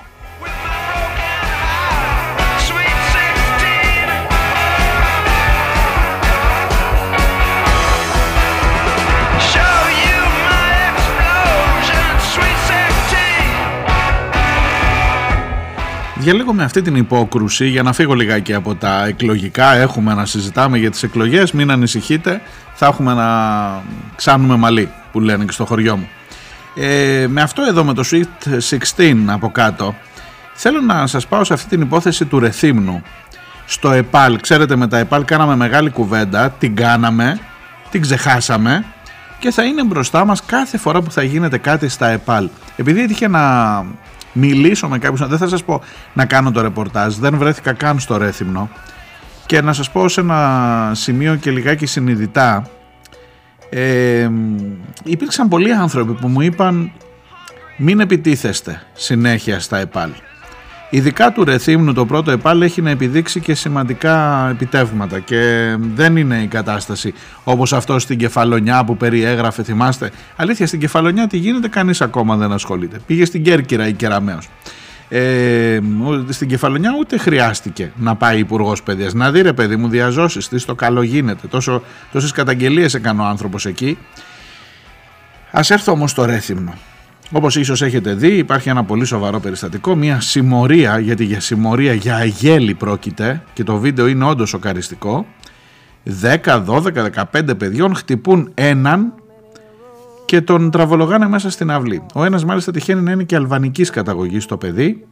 [16.25, 19.75] Διαλέγω με αυτή την υπόκρουση για να φύγω λιγάκι από τα εκλογικά.
[19.75, 21.53] Έχουμε να συζητάμε για τις εκλογές.
[21.53, 22.41] Μην ανησυχείτε.
[22.75, 23.29] Θα έχουμε να
[24.17, 26.09] ξάνουμε μαλλί που λένε και στο χωριό μου.
[26.75, 28.59] Ε, με αυτό εδώ με το Sweet
[28.99, 29.95] 16 από κάτω
[30.55, 33.03] θέλω να σας πάω σε αυτή την υπόθεση του Ρεθύμνου.
[33.67, 37.39] Στο ΕΠΑΛ, ξέρετε με τα ΕΠΑΛ κάναμε μεγάλη κουβέντα, την κάναμε,
[37.91, 38.85] την ξεχάσαμε
[39.39, 42.49] και θα είναι μπροστά μας κάθε φορά που θα γίνεται κάτι στα ΕΠΑΛ.
[42.77, 43.85] Επειδή έτυχε να
[44.35, 45.81] μιλήσω με κάποιους, δεν θα σας πω
[46.13, 48.69] να κάνω το ρεπορτάζ, δεν βρέθηκα καν στο Ρέθυμνο
[49.47, 52.67] και να σας πω σε ένα σημείο και λιγάκι συνειδητά
[53.71, 54.31] ε,
[55.05, 56.93] υπήρξαν πολλοί άνθρωποι που μου είπαν
[57.77, 60.11] μην επιτίθεστε συνέχεια στα ΕΠΑΛ.
[60.95, 66.43] Ειδικά του Ρεθύμνου το πρώτο ΕΠΑΛ έχει να επιδείξει και σημαντικά επιτεύγματα και δεν είναι
[66.43, 70.11] η κατάσταση όπως αυτό στην Κεφαλονιά που περιέγραφε θυμάστε.
[70.37, 72.99] Αλήθεια στην Κεφαλονιά τι γίνεται κανείς ακόμα δεν ασχολείται.
[73.07, 74.49] Πήγε στην Κέρκυρα η Κεραμέως.
[75.09, 79.15] Ε, ο- στην Κεφαλονιά ούτε χρειάστηκε να πάει υπουργός παιδείας.
[79.15, 81.47] Να δει ρε παιδί μου διαζώσεις, τι στο καλό γίνεται.
[81.47, 83.99] Τόσο, τόσες καταγγελίες έκανε ο άνθρωπος εκεί.
[85.51, 86.75] Ας έρθω όμως στο Ρέθυμνο.
[87.37, 92.17] Όπως ίσως έχετε δει υπάρχει ένα πολύ σοβαρό περιστατικό, μια συμμορία, γιατί για συμμορία για
[92.17, 95.27] αγέλη πρόκειται και το βίντεο είναι όντως σοκαριστικό.
[96.23, 99.13] 10, 12, 15 παιδιών χτυπούν έναν
[100.25, 102.03] και τον τραβολογάνε μέσα στην αυλή.
[102.15, 105.07] Ο ένας μάλιστα τυχαίνει να είναι και αλβανικής καταγωγής το παιδί.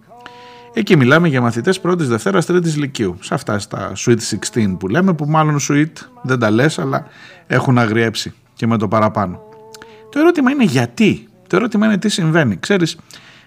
[0.73, 3.17] Εκεί μιλάμε για μαθητές πρώτης, δευτέρας, τρίτης λυκείου.
[3.21, 4.19] Σε αυτά στα Sweet
[4.55, 7.07] 16 που λέμε, που μάλλον Sweet δεν τα λες, αλλά
[7.47, 9.41] έχουν αγριέψει και με το παραπάνω.
[10.11, 11.27] Το ερώτημα είναι γιατί.
[11.53, 12.57] Το ερώτημα είναι τι συμβαίνει.
[12.57, 12.97] Ξέρεις,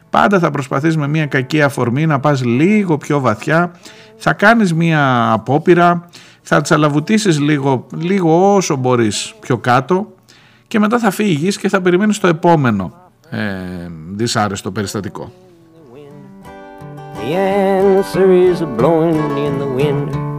[0.09, 3.71] πάντα θα προσπαθείς με μια κακή αφορμή να πας λίγο πιο βαθιά,
[4.15, 6.09] θα κάνεις μια απόπειρα,
[6.41, 10.13] θα τσαλαβουτίσεις λίγο, λίγο όσο μπορείς πιο κάτω
[10.67, 12.93] και μετά θα φύγεις και θα περιμένεις το επόμενο
[13.29, 13.39] ε,
[14.11, 15.31] δυσάρεστο περιστατικό.
[17.15, 20.34] The answer is blowing in the wind.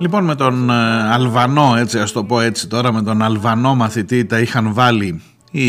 [0.00, 0.74] Λοιπόν με τον ε,
[1.12, 5.64] Αλβανό έτσι ας το πω έτσι τώρα με τον Αλβανό μαθητή τα είχαν βάλει οι,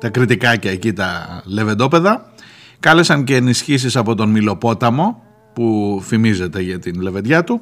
[0.00, 2.32] τα κριτικάκια εκεί τα λεβεντόπεδα
[2.80, 5.22] κάλεσαν και ενισχύσεις από τον Μιλοπόταμο
[5.54, 7.60] που φημίζεται για την λεβεντιά του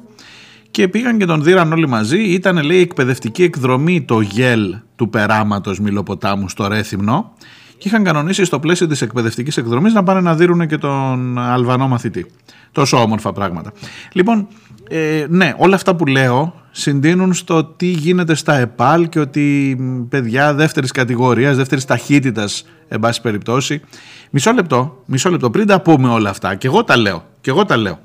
[0.71, 5.79] και πήγαν και τον δίραν όλοι μαζί ήταν λέει εκπαιδευτική εκδρομή το γέλ του περάματος
[5.79, 7.33] Μιλοποτάμου στο Ρέθυμνο
[7.77, 11.87] και είχαν κανονίσει στο πλαίσιο της εκπαιδευτικής εκδρομής να πάνε να δίνουν και τον Αλβανό
[11.87, 12.25] μαθητή.
[12.71, 13.71] Τόσο όμορφα πράγματα.
[14.13, 14.47] Λοιπόν,
[14.89, 20.07] ε, ναι, όλα αυτά που λέω συντείνουν στο τι γίνεται στα ΕΠΑΛ και ότι μ,
[20.07, 23.81] παιδιά δεύτερης κατηγορίας, δεύτερης ταχύτητας, εν πάση περιπτώσει.
[24.29, 27.65] Μισό λεπτό, μισό λεπτό, πριν τα πούμε όλα αυτά, και εγώ τα λέω, και εγώ
[27.65, 27.99] τα λέω.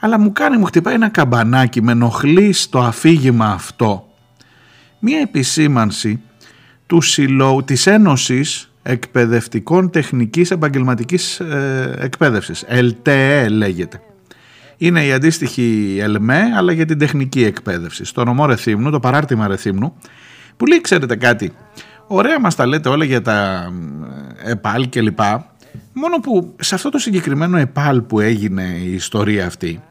[0.00, 4.08] Αλλά μου κάνει, μου χτυπάει ένα καμπανάκι, με ενοχλεί στο αφήγημα αυτό,
[4.98, 6.20] μία επισήμανση
[6.86, 12.64] του συλλόγου, της Ένωσης Εκπαιδευτικών Τεχνικής Επαγγελματικής ε, Εκπαίδευσης.
[12.66, 14.00] ΕΛΤΕ λέγεται.
[14.78, 18.04] Είναι η αντίστοιχη ΕΛΜΕ, αλλά για την τεχνική εκπαίδευση.
[18.04, 19.94] Στο νομό Ρεθύμνου, το παράρτημα Ρεθύμνου,
[20.56, 21.52] που λέει, ξέρετε κάτι,
[22.06, 23.68] ωραία μας τα λέτε όλα για τα
[24.44, 25.54] ε, ΕΠΑΛ και λοιπά,
[25.92, 29.82] μόνο που σε αυτό το συγκεκριμένο ΕΠΑΛ που έγινε η ιστορία αυτή,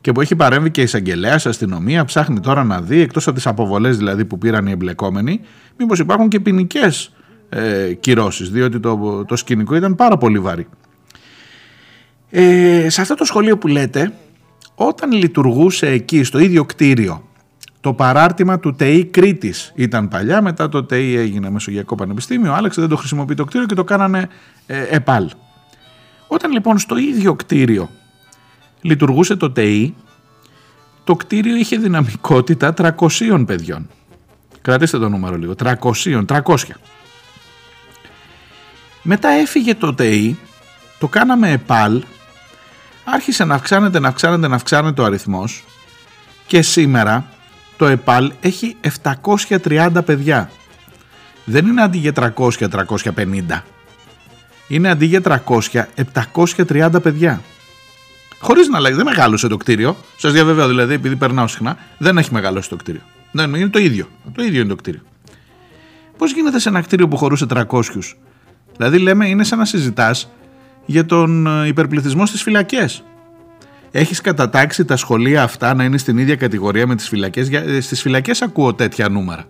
[0.00, 3.36] και που έχει παρέμβει και η εισαγγελέα, η αστυνομία, ψάχνει τώρα να δει, εκτός από
[3.36, 5.40] τις αποβολές δηλαδή που πήραν οι εμπλεκόμενοι,
[5.76, 7.12] μήπως υπάρχουν και ποινικές
[7.48, 10.66] ε, κυρώσεις, διότι το, το σκηνικό ήταν πάρα πολύ βαρύ.
[12.30, 14.12] Ε, σε αυτό το σχολείο που λέτε,
[14.74, 17.28] όταν λειτουργούσε εκεί στο ίδιο κτίριο,
[17.80, 22.90] το παράρτημα του ΤΕΙ Κρήτης ήταν παλιά, μετά το ΤΕΙ έγινε Μεσογειακό Πανεπιστήμιο, άλλαξε, δεν
[22.90, 24.28] το χρησιμοποιεί το κτίριο και το κάνανε
[24.66, 25.30] ε, ΕΠΑΛ.
[26.26, 27.90] Όταν λοιπόν στο ίδιο κτίριο
[28.80, 29.94] λειτουργούσε το ΤΕΙ,
[31.04, 33.88] το κτίριο είχε δυναμικότητα 300 παιδιών.
[34.62, 35.54] Κρατήστε το νούμερο λίγο.
[35.64, 36.56] 300, 300.
[39.02, 40.38] Μετά έφυγε το ΤΕΙ,
[40.98, 42.02] το κάναμε ΕΠΑΛ,
[43.12, 45.64] άρχισε να αυξάνεται, να αυξάνεται, να αυξάνεται ο αριθμός
[46.46, 47.26] και σήμερα
[47.76, 48.76] το ΕΠΑΛ έχει
[49.48, 50.50] 730 παιδιά.
[51.44, 53.62] Δεν είναι αντί για 300-350.
[54.68, 55.84] Είναι αντί για 300,
[56.54, 57.40] 730 παιδιά.
[58.40, 59.96] Χωρίς να αλλάξει, δεν μεγάλωσε το κτίριο.
[60.16, 63.00] Σας διαβεβαιώ δηλαδή, επειδή περνάω συχνά, δεν έχει μεγαλώσει το κτίριο.
[63.32, 64.08] Δεν, είναι το ίδιο.
[64.34, 65.00] Το ίδιο είναι το κτίριο.
[66.18, 67.80] Πώς γίνεται σε ένα κτίριο που χωρούσε 300.
[68.76, 70.28] Δηλαδή λέμε είναι σαν να συζητάς
[70.90, 73.02] για τον ε, υπερπληθυσμό στις φυλακές.
[73.90, 77.80] Έχεις κατατάξει τα σχολεία αυτά να είναι στην ίδια κατηγορία με τις φυλακές; Για- ε,
[77.80, 79.44] Στις φυλακές ακούω τέτοια νούμερα.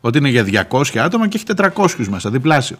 [0.00, 2.76] Ότι είναι για 200 άτομα και έχει 400 μέσα, διπλάσιο.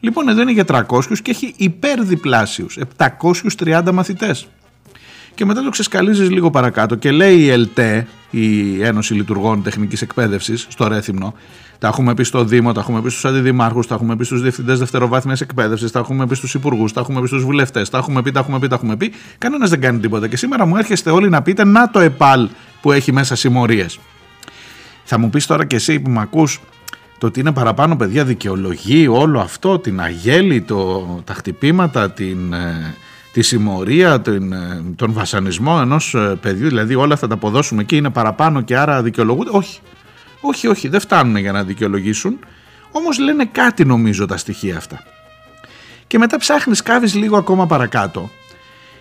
[0.00, 4.46] Λοιπόν, εδώ είναι για 300 και έχει υπερδιπλάσιους, 730 μαθητές.
[5.34, 10.66] Και μετά το ξεσκαλίζεις λίγο παρακάτω και λέει η ΕΛΤΕ, η Ένωση Λειτουργών Τεχνικής Εκπαίδευσης,
[10.68, 11.34] στο Ρέθυμνο,
[11.78, 14.78] τα έχουμε πει στο Δήμο, τα έχουμε πει στους αντιδημάρχους, τα έχουμε πει στους διευθυντές
[14.78, 18.30] δευτεροβάθμιας εκπαίδευσης, τα έχουμε πει στους υπουργούς, τα έχουμε πει στους βουλευτές, τα έχουμε πει,
[18.30, 19.12] τα έχουμε πει, τα έχουμε πει.
[19.38, 20.28] Κανένας δεν κάνει τίποτα.
[20.28, 22.48] Και σήμερα μου έρχεστε όλοι να πείτε να το ΕΠΑΛ
[22.80, 23.98] που έχει μέσα συμμορίες.
[25.04, 26.60] Θα μου πεις τώρα και εσύ που με ακούς
[27.18, 32.94] το ότι είναι παραπάνω παιδιά δικαιολογεί όλο αυτό, την αγέλη, το, τα χτυπήματα, την, ε,
[33.32, 37.96] τη συμμορία, την, ε, τον βασανισμό ενός ε, παιδιού, δηλαδή όλα θα τα αποδώσουμε εκεί,
[37.96, 39.50] είναι παραπάνω και άρα δικαιολογούνται.
[39.52, 39.80] Όχι,
[40.40, 42.38] όχι, όχι, δεν φτάνουν για να δικαιολογήσουν,
[42.90, 45.02] όμως λένε κάτι νομίζω τα στοιχεία αυτά.
[46.06, 48.30] Και μετά ψάχνεις, κάβεις λίγο ακόμα παρακάτω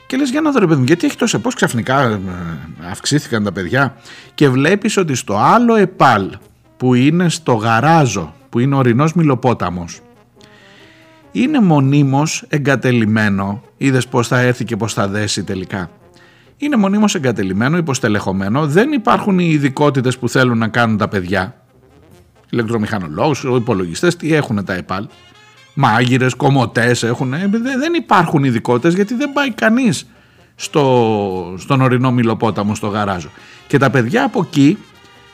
[0.10, 2.20] και λες για να δω ρε παιδί μου, γιατί έχει τόσο, πώς ξαφνικά ε,
[2.92, 3.96] αυξήθηκαν τα παιδιά
[4.34, 6.38] και βλέπεις ότι στο άλλο ΕΠΑΛ
[6.78, 10.00] που είναι στο γαράζο, που είναι ορεινός μιλοπόταμος,
[11.32, 15.90] είναι μονίμως εγκατελειμμένο, είδες πώς θα έρθει και πώς θα δέσει τελικά.
[16.58, 21.56] Είναι μονίμως εγκατελειμμένο, υποστελεχωμένο, δεν υπάρχουν οι ειδικότητες που θέλουν να κάνουν τα παιδιά.
[22.50, 25.08] Ηλεκτρομηχανολόγους, υπολογιστές, τι έχουν τα ΕΠΑΛ.
[25.74, 30.06] Μάγειρες, κομμωτές έχουν, ε, δεν δεν υπάρχουν ειδικότητες γιατί δεν πάει κανείς
[30.56, 33.30] στο, στον ορεινό μιλοπόταμο, στο γαράζο.
[33.68, 34.78] Και τα παιδιά από εκεί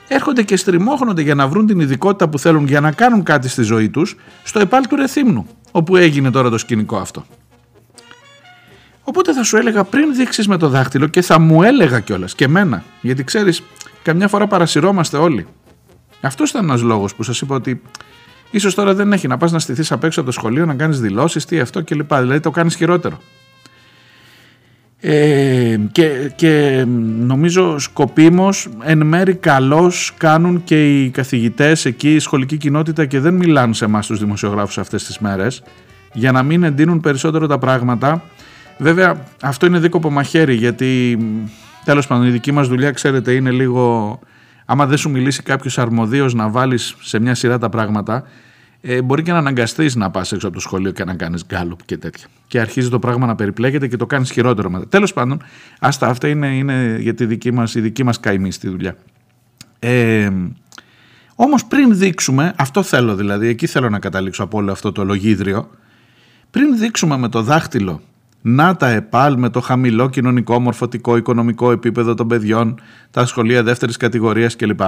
[0.08, 3.64] έρχονται και στριμώχνονται για να βρουν την ειδικότητα που θέλουν για να κάνουν κάτι στη
[3.64, 7.26] ζωή τους στο ΕΠΑΛ του Ρεθύμνου, όπου έγινε τώρα το σκηνικό αυτό.
[9.08, 12.44] Οπότε θα σου έλεγα πριν δείξεις με το δάχτυλο και θα μου έλεγα κιόλας και
[12.44, 13.64] εμένα, γιατί ξέρεις,
[14.04, 15.48] καμιά φορά παρασυρώμαστε όλοι.
[16.22, 17.82] Αυτός ήταν ένας λόγος που σας είπα ότι
[18.52, 21.00] ίσως τώρα δεν έχει να πας να στηθείς απ' έξω από το σχολείο, να κάνεις
[21.00, 22.16] δηλώσεις, τι αυτό κλπ.
[22.16, 23.20] Δηλαδή το κάνεις χειρότερο.
[25.00, 26.84] Ε, και, και
[27.20, 33.34] νομίζω σκοπίμως εν μέρη καλώς κάνουν και οι καθηγητές εκεί, η σχολική κοινότητα και δεν
[33.34, 35.64] μιλάνε σε εμάς τους δημοσιογράφους αυτές τις μέρες
[36.14, 38.24] για να μην εντείνουν περισσότερο τα πράγματα.
[38.78, 41.18] Βέβαια αυτό είναι δίκοπο μαχαίρι γιατί
[41.86, 44.20] τέλος πάντων η δική μας δουλειά ξέρετε είναι λίγο
[44.66, 48.24] άμα δεν σου μιλήσει κάποιος αρμοδίος να βάλεις σε μια σειρά τα πράγματα
[48.82, 51.80] ε, μπορεί και να αναγκαστείς να πας έξω από το σχολείο και να κάνεις γκάλουπ
[51.86, 52.28] και τέτοια.
[52.48, 54.88] Και αρχίζει το πράγμα να περιπλέκεται και το κάνεις χειρότερο μετά.
[54.88, 55.42] Τέλος πάντων,
[55.80, 58.96] άστα αυτά είναι, είναι για τη δική μας, η δική μας καημή στη δουλειά.
[59.80, 60.30] Ε,
[61.36, 65.70] Όμως πριν δείξουμε, αυτό θέλω δηλαδή, εκεί θέλω να καταλήξω από όλο αυτό το λογίδριο,
[66.52, 68.02] πριν δείξουμε με το δάχτυλο
[68.48, 72.82] να τα ΕΠΑΛ με το χαμηλό κοινωνικό, μορφωτικό, οικονομικό επίπεδο των παιδιών,
[73.12, 74.82] τα σχολεία δεύτερης κατηγορίας κλπ.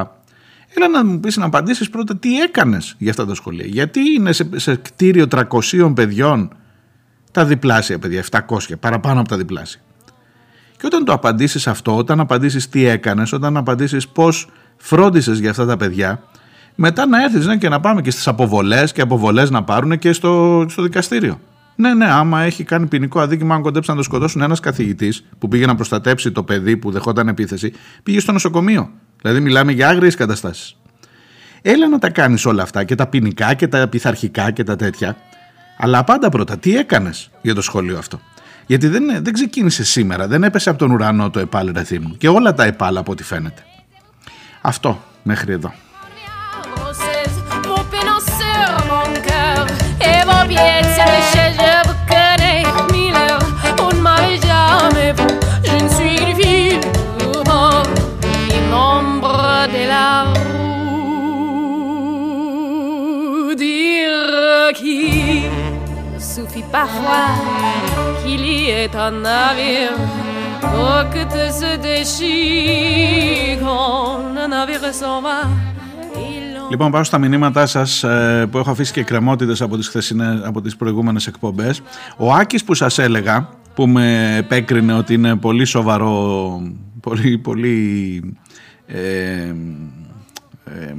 [0.74, 3.66] Έλα να μου πεις να απαντήσεις πρώτα τι έκανες για αυτά τα σχολεία.
[3.66, 6.54] Γιατί είναι σε, σε κτίριο 300 παιδιών
[7.32, 8.40] τα διπλάσια παιδιά, 700,
[8.80, 9.82] παραπάνω από τα διπλάσια.
[10.78, 15.66] Και όταν το απαντήσεις αυτό, όταν απαντήσεις τι έκανες, όταν απαντήσεις πώς φρόντισες για αυτά
[15.66, 16.24] τα παιδιά,
[16.76, 20.14] μετά να έρθεις ναι, και να πάμε και στις αποβολές και αποβολές να πάρουν και
[20.14, 21.40] στο, στο δικαστήριο.
[21.80, 25.48] Ναι, ναι, άμα έχει κάνει ποινικό αδίκημα, αν κοντέψει να το σκοτώσουν ένας καθηγητής που
[25.48, 27.74] πήγε να προστατέψει το παιδί που δεχόταν επίθεση,
[28.04, 28.90] πήγε στο νοσοκομείο.
[29.22, 30.78] Δηλαδή, μιλάμε για άγριες καταστάσεις.
[31.62, 35.16] Έλα να τα κάνεις όλα αυτά και τα ποινικά και τα πειθαρχικά και τα τέτοια.
[35.78, 38.20] Αλλά πάντα πρώτα, τι έκανες για το σχολείο αυτό;
[38.66, 42.18] Γιατί δεν, δεν ξεκίνησε σήμερα, δεν έπεσε από τον ουρανό το ΕΠΑΛ Ρεθύμνου.
[42.18, 43.64] Και όλα τα ΕΠΑΛ από ό,τι φαίνεται.
[44.62, 45.74] Αυτό μέχρι εδώ.
[66.72, 67.28] Parfois
[68.24, 69.98] qu'il y ait un navire.
[70.64, 75.40] Oh, que tout se déchire quand un navire s'en va.
[76.16, 78.06] Il en Λοιπόν, πάω στα μηνύματά σας
[78.52, 81.82] που έχω αφήσει και κρεμότητε από τις χθεσινές, από τις προηγούμενες εκπομπές.
[82.18, 86.62] Ο Άκης που σας έλεγα, που με επέκρινε ότι είναι πολύ σοβαρό,
[87.02, 88.22] πολύ, πολύ.
[88.88, 89.56] Ε, ε,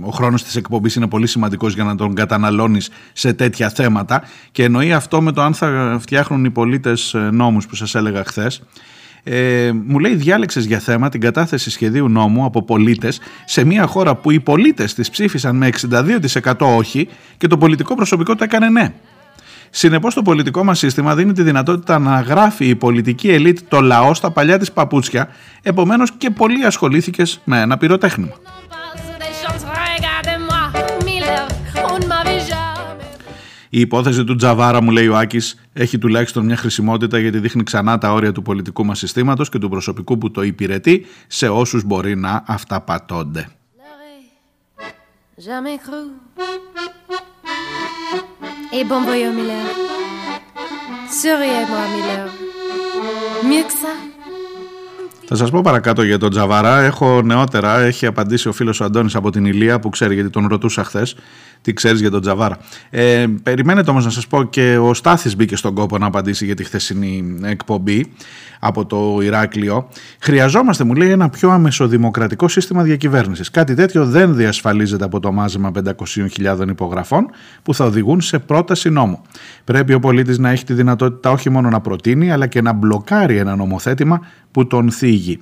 [0.01, 4.65] ο χρόνος της εκπομπής είναι πολύ σημαντικός για να τον καταναλώνεις σε τέτοια θέματα και
[4.65, 8.63] εννοεί αυτό με το αν θα φτιάχνουν οι πολίτες ε, νόμους που σας έλεγα χθες
[9.23, 14.15] ε, μου λέει διάλεξες για θέμα την κατάθεση σχεδίου νόμου από πολίτες σε μια χώρα
[14.15, 15.69] που οι πολίτες τις ψήφισαν με
[16.43, 18.93] 62% όχι και το πολιτικό προσωπικό το έκανε ναι.
[19.71, 24.15] Συνεπώς το πολιτικό μας σύστημα δίνει τη δυνατότητα να γράφει η πολιτική ελίτ το λαό
[24.15, 25.29] στα παλιά της παπούτσια
[25.63, 28.35] επομένως και πολύ ασχολήθηκες με ένα πυροτέχνημα.
[33.71, 37.99] Η υπόθεση του Τζαβάρα, μου λέει ο Άκης, έχει τουλάχιστον μια χρησιμότητα γιατί δείχνει ξανά
[37.99, 42.17] τα όρια του πολιτικού μας συστήματος και του προσωπικού που το υπηρετεί σε όσους μπορεί
[42.17, 43.49] να αυταπατώνται.
[45.49, 46.01] Jamais cru.
[48.79, 49.67] Et bon voyons, Miller.
[51.21, 52.25] Souriez-moi, Miller.
[53.49, 53.95] Mieux que ça.
[55.31, 56.81] Θα σας πω παρακάτω για τον Τζαβάρα.
[56.81, 60.47] Έχω νεότερα, έχει απαντήσει ο φίλος ο Αντώνης από την Ηλία που ξέρει γιατί τον
[60.47, 61.17] ρωτούσα χθες.
[61.61, 62.59] Τι ξέρεις για τον Τζαβάρα.
[62.91, 66.55] Ε, περιμένετε όμως να σας πω και ο Στάθης μπήκε στον κόπο να απαντήσει για
[66.55, 68.13] τη χθεσινή εκπομπή
[68.59, 69.89] από το Ηράκλειο.
[70.19, 73.51] Χρειαζόμαστε, μου λέει, ένα πιο αμεσοδημοκρατικό σύστημα διακυβέρνησης.
[73.51, 77.31] Κάτι τέτοιο δεν διασφαλίζεται από το μάζεμα 500.000 υπογραφών
[77.63, 79.23] που θα οδηγούν σε πρόταση νόμου.
[79.65, 83.37] Πρέπει ο πολίτης να έχει τη δυνατότητα όχι μόνο να προτείνει, αλλά και να μπλοκάρει
[83.37, 85.39] ένα νομοθέτημα που τον θίγει.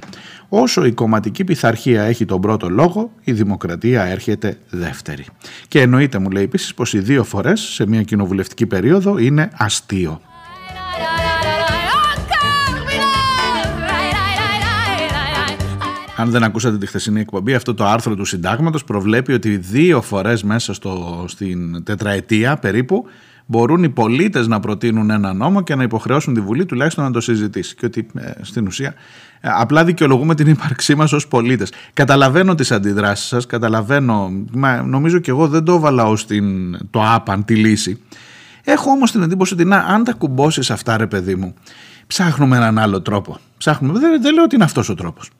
[0.49, 5.24] Όσο η κομματική πειθαρχία έχει τον πρώτο λόγο, η δημοκρατία έρχεται δεύτερη.
[5.68, 10.20] Και εννοείται, μου λέει επίσης, πως οι δύο φορές σε μια κοινοβουλευτική περίοδο είναι αστείο.
[16.18, 20.42] Αν δεν ακούσατε τη χθεσινή εκπομπή, αυτό το άρθρο του συντάγματος προβλέπει ότι δύο φορές
[20.42, 23.07] μέσα στο, στην τετραετία περίπου
[23.47, 27.20] μπορούν οι πολίτες να προτείνουν ένα νόμο και να υποχρεώσουν τη Βουλή τουλάχιστον να το
[27.20, 27.74] συζητήσει.
[27.74, 31.72] Και ότι ε, στην ουσία ε, απλά δικαιολογούμε την ύπαρξή μας ως πολίτες.
[31.92, 37.03] Καταλαβαίνω τις αντιδράσεις σας, καταλαβαίνω, μα, νομίζω και εγώ δεν το έβαλα ως την, το
[37.05, 38.01] άπαν, τη λύση.
[38.64, 41.55] Έχω όμως την εντύπωση ότι να, αν τα κουμπώσεις αυτά ρε παιδί μου,
[42.07, 43.38] ψάχνουμε έναν άλλο τρόπο.
[43.59, 45.30] Ψάχνουμε, δεν, δεν λέω ότι είναι αυτός ο τρόπος.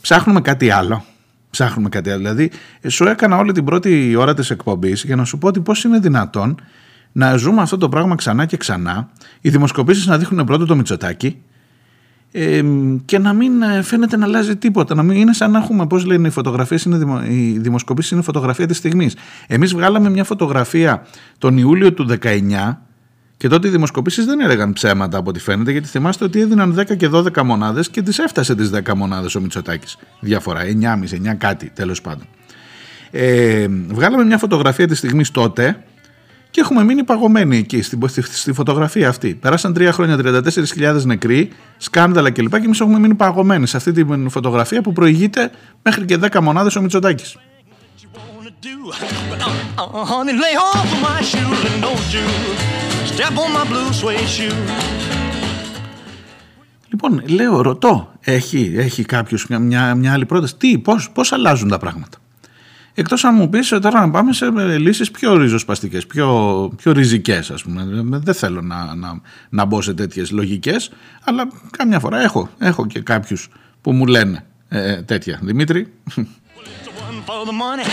[0.00, 1.04] Ψάχνουμε κάτι άλλο.
[1.50, 2.18] Ψάχνουμε κάτι άλλο.
[2.18, 2.50] Δηλαδή,
[2.88, 5.98] σου έκανα όλη την πρώτη ώρα της εκπομπής για να σου πω ότι πώς είναι
[5.98, 6.60] δυνατόν
[7.12, 9.08] να ζούμε αυτό το πράγμα ξανά και ξανά,
[9.40, 11.42] οι δημοσκοπήσεις να δείχνουν πρώτο το Μητσοτάκι
[12.32, 12.62] ε,
[13.04, 14.94] και να μην ε, φαίνεται να αλλάζει τίποτα.
[14.94, 18.66] Να μην είναι σαν να έχουμε, πώς λένε, οι φωτογραφίες, δημο, οι δημοσκοπήσεις είναι φωτογραφία
[18.66, 19.16] της στιγμής.
[19.46, 21.06] Εμείς βγάλαμε μια φωτογραφία
[21.38, 22.78] τον Ιούλιο του 19
[23.36, 26.96] και τότε οι δημοσκοπήσεις δεν έλεγαν ψέματα από ό,τι φαίνεται, γιατί θυμάστε ότι έδιναν 10
[26.96, 29.98] και 12 μονάδες και τις έφτασε τις 10 μονάδες ο Μητσοτάκης.
[30.20, 32.26] Διαφορά, 9,5, 9 κάτι τέλος πάντων.
[33.10, 35.84] Ε, βγάλαμε μια φωτογραφία της στιγμής τότε
[36.50, 39.34] και έχουμε μείνει παγωμένοι εκεί, στη, στη, φωτογραφία αυτή.
[39.34, 42.50] Περάσαν τρία χρόνια, 34.000 νεκροί, σκάνδαλα κλπ.
[42.58, 45.50] Και εμείς έχουμε μείνει παγωμένοι σε αυτή τη φωτογραφία που προηγείται
[45.82, 47.36] μέχρι και 10 μονάδες ο Μητσοτάκης.
[56.88, 61.78] Λοιπόν, λέω, ρωτώ, έχει, έχει κάποιος μια, μια άλλη πρόταση; Τι, πώς, πώς αλλάζουν τα
[61.78, 62.18] πράγματα;
[62.94, 66.28] Εκτός αν μου πεις τώρα να πάμε σε λύσεις πιο ριζοσπαστικές, πιο,
[66.76, 67.86] πιο ριζικές ας πούμε.
[68.04, 70.90] Δεν θέλω να, να, να μπω σε τέτοιες λογικές,
[71.24, 73.48] αλλά καμιά φορά έχω, έχω και κάποιους
[73.80, 75.38] που μου λένε ε, τέτοια.
[75.42, 75.92] Δημήτρη.
[77.30, 77.84] for the money,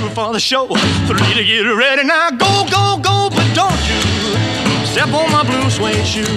[0.00, 0.64] two for the show,
[1.08, 2.04] three to get ready.
[2.14, 4.00] Now go, go, go, but don't you
[4.92, 6.32] step on my blue suede shoe.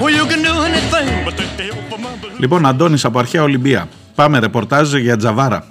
[0.00, 2.38] Well, you can do anything, but the hell for my blue.
[2.38, 3.88] Λοιπόν, Αντώνης από Αρχαία Ολυμπία.
[4.14, 5.66] Πάμε ρεπορτάζ για Τζαβάρα.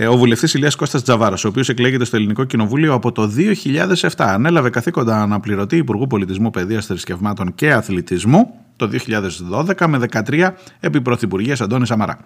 [0.00, 4.10] Ε, ο βουλευτής Ηλίας Κώστας Τζαβάρας, ο οποίος εκλέγεται στο Ελληνικό Κοινοβούλιο από το 2007.
[4.16, 11.60] Ανέλαβε καθήκοντα αναπληρωτή Υπουργού Πολιτισμού, Παιδείας, Θρησκευμάτων και Αθλητισμού το 2012 με 13 επί Πρωθυπουργίας
[11.60, 12.18] Αντώνης Σαμαρά.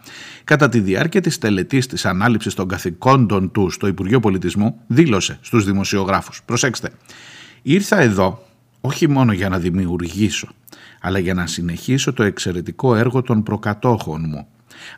[0.44, 5.64] Κατά τη διάρκεια της τελετής της ανάληψης των καθηκόντων του στο Υπουργείο Πολιτισμού, δήλωσε στους
[5.64, 6.42] δημοσιογράφους.
[6.44, 6.90] Προσέξτε,
[7.62, 8.46] ήρθα εδώ
[8.80, 10.48] όχι μόνο για να δημιουργήσω,
[11.00, 14.46] αλλά για να συνεχίσω το εξαιρετικό έργο των προκατόχων μου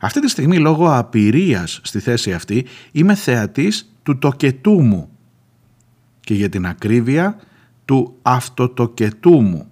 [0.00, 5.08] αυτή τη στιγμή λόγω απειρίας στη θέση αυτή είμαι θεατής του τοκετού μου
[6.20, 7.36] και για την ακρίβεια
[7.84, 9.68] του αυτοτοκετού μου.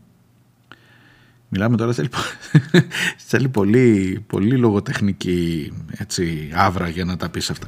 [1.54, 2.08] Μιλάμε τώρα, θέλει,
[3.30, 7.66] θέλει πολύ, πολύ λογοτεχνική έτσι, άβρα για να τα πεις αυτά.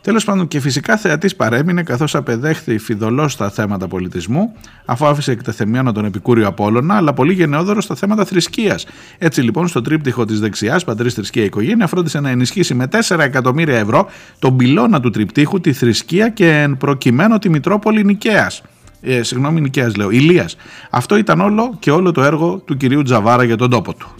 [0.00, 4.52] Τέλος πάντων και φυσικά θεατής παρέμεινε καθώς απεδέχθη φιδωλός στα θέματα πολιτισμού
[4.84, 8.86] αφού άφησε εκτεθεμιόνο τον Επικούριο Απόλλωνα αλλά πολύ γενναιόδωρος στα θέματα θρησκείας.
[9.18, 13.78] Έτσι λοιπόν στο τρίπτυχο της δεξιάς πατρίς θρησκεία οικογένεια φρόντισε να ενισχύσει με 4 εκατομμύρια
[13.78, 14.08] ευρώ
[14.38, 18.62] τον πυλώνα του τριπτύχου, τη θρησκεία και εν προκειμένου τη Μητρόπολη Νικαίας
[19.02, 20.56] ε, συγγνώμη Νικαίας λέω, Ηλίας.
[20.90, 24.14] Αυτό ήταν όλο και όλο το έργο του κυρίου Τζαβάρα για τον τόπο του.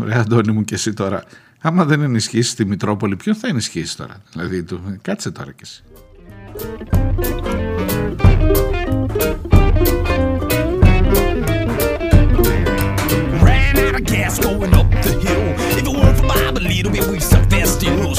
[0.00, 1.24] Ωραία Αντώνη μου και εσύ τώρα.
[1.60, 4.64] Άμα δεν ενισχύσεις τη Μητρόπολη, ποιον θα ενισχύσεις τώρα; Δηλαδή,
[5.02, 5.82] κάτσε τώρα κι εσύ.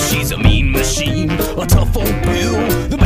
[0.08, 1.32] She's a mean machine,
[1.64, 2.97] a tough old pill.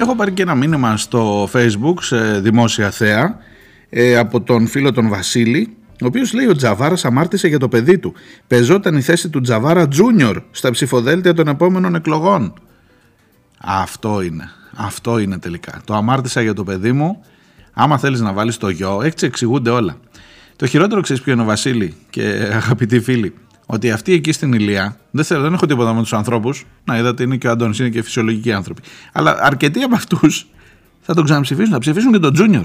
[0.00, 3.38] Έχω πάρει και ένα μήνυμα στο facebook σε δημόσια θέα
[3.90, 7.98] ε, από τον φίλο τον Βασίλη ο οποίος λέει ο Τζαβάρας αμάρτησε για το παιδί
[7.98, 8.14] του.
[8.46, 12.52] Πεζόταν η θέση του Τζαβάρα Τζούνιορ στα ψηφοδέλτια των επόμενων εκλογών.
[13.58, 14.50] Αυτό είναι.
[14.76, 15.80] Αυτό είναι τελικά.
[15.84, 17.20] Το αμάρτησα για το παιδί μου.
[17.72, 19.96] Άμα θέλεις να βάλεις το γιο, έτσι εξηγούνται όλα.
[20.56, 22.22] Το χειρότερο ξέρεις ποιο είναι ο Βασίλη και
[22.52, 23.34] αγαπητοί φίλοι.
[23.66, 26.66] Ότι αυτοί εκεί στην Ηλία, δεν, θέλω, δεν έχω τίποτα με τους ανθρώπους.
[26.84, 28.82] Να είδατε, είναι και ο Αντώνη, είναι και φυσιολογικοί άνθρωποι.
[29.12, 30.46] Αλλά αρκετοί από αυτούς
[31.00, 31.72] θα τον ξαναψηφίσουν.
[31.72, 32.64] Θα ψηφίσουν και τον Τζούνιορ.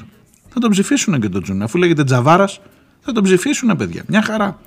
[0.49, 1.65] Θα τον ψηφίσουν και τον Τζούνιορ.
[1.65, 2.61] Αφού λέγεται Τζαβάρας,
[3.03, 4.03] θα τον ψηφίσουν, παιδιά.
[4.07, 4.59] Μια χαρά.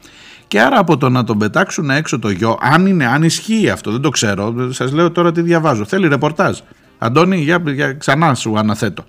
[0.48, 3.90] Και άρα από το να τον πετάξουν έξω το γιο, αν είναι, αν ισχύει αυτό,
[3.90, 5.84] δεν το ξέρω, σας λέω τώρα τι διαβάζω.
[5.84, 6.58] Θέλει ρεπορτάζ.
[6.98, 9.04] Αντώνη, για, για ξανά σου αναθέτω.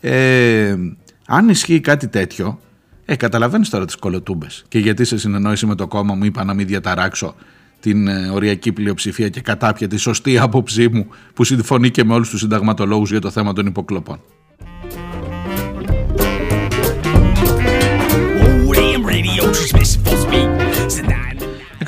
[0.00, 0.76] Ε,
[1.26, 2.60] αν ισχύει κάτι τέτοιο,
[3.04, 4.64] ε, καταλαβαίνεις τώρα τις κολοτούμπες.
[4.68, 7.34] Και γιατί σε συνεννόηση με το κόμμα μου είπα να μην διαταράξω
[7.80, 12.30] την ε, οριακή πλειοψηφία και κατάπια τη σωστή άποψή μου που συμφωνεί και με όλους
[12.30, 14.20] τους συνταγματολόγους για το θέμα των υποκλοπών.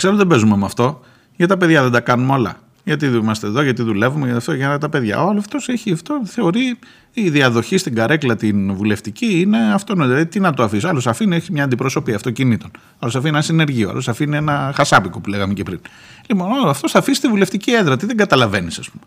[0.03, 1.01] Εξάλλου δεν παίζουμε με αυτό.
[1.37, 2.57] Για τα παιδιά δεν τα κάνουμε όλα.
[2.85, 5.25] Γιατί είμαστε εδώ, γιατί δουλεύουμε για αυτό, για τα παιδιά.
[5.25, 6.21] Όλο αυτό έχει αυτό.
[6.25, 6.79] Θεωρεί
[7.13, 9.95] η διαδοχή στην καρέκλα την βουλευτική είναι αυτό.
[9.95, 10.87] Δηλαδή, τι να το αφήσει.
[10.87, 12.71] Άλλος αφήνει, έχει μια αντιπροσωπή αυτοκινήτων.
[12.99, 13.91] Άλλος αφήνει ένα συνεργείο.
[13.91, 15.81] Άλλος αφήνει ένα χασάπικο που λέγαμε και πριν.
[16.27, 17.97] Λοιπόν, όλο αυτός θα αφήσει τη βουλευτική έδρα.
[17.97, 19.05] Τι δεν καταλαβαίνεις, ας πούμε.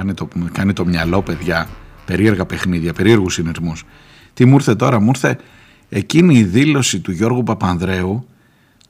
[0.00, 1.68] Κάνει το, κάνει το μυαλό, παιδιά,
[2.04, 3.84] περίεργα παιχνίδια, περίεργους συνειρμούς.
[4.34, 5.38] Τι μου ήρθε τώρα, μου ήρθε
[5.88, 8.26] εκείνη η δήλωση του Γιώργου Παπανδρέου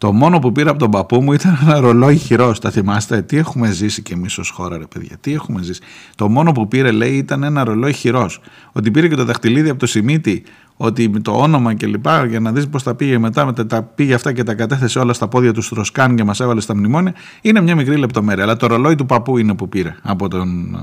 [0.00, 2.52] το μόνο που πήρα από τον παππού μου ήταν ένα ρολόι χειρό.
[2.52, 5.16] Τα θυμάστε; Τι έχουμε ζήσει κι εμείς ως χώρα, ρε παιδιά.
[5.20, 5.80] Τι έχουμε ζήσει;
[6.14, 8.40] Το μόνο που πήρε, λέει, ήταν ένα ρολόι χειρός.
[8.72, 10.42] Ότι πήρε και το δαχτυλίδι από το σημείτι,
[10.76, 12.06] ότι το όνομα κλπ.
[12.28, 15.12] Για να δεις πώς τα πήγε μετά, μετά τα πήγε αυτά και τα κατέθεσε όλα
[15.12, 17.14] στα πόδια του Στροσκάν και μας έβαλε στα μνημόνια.
[17.40, 18.44] Είναι μια μικρή λεπτομέρεια.
[18.44, 20.74] Αλλά το ρολόι του παππού είναι που πήρε από τον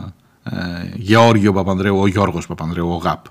[0.44, 0.52] ε,
[0.96, 3.26] Γεώργιο Παπανδρέου, ο Γιώργος Παπανδρέου, ο ΓΑΠ.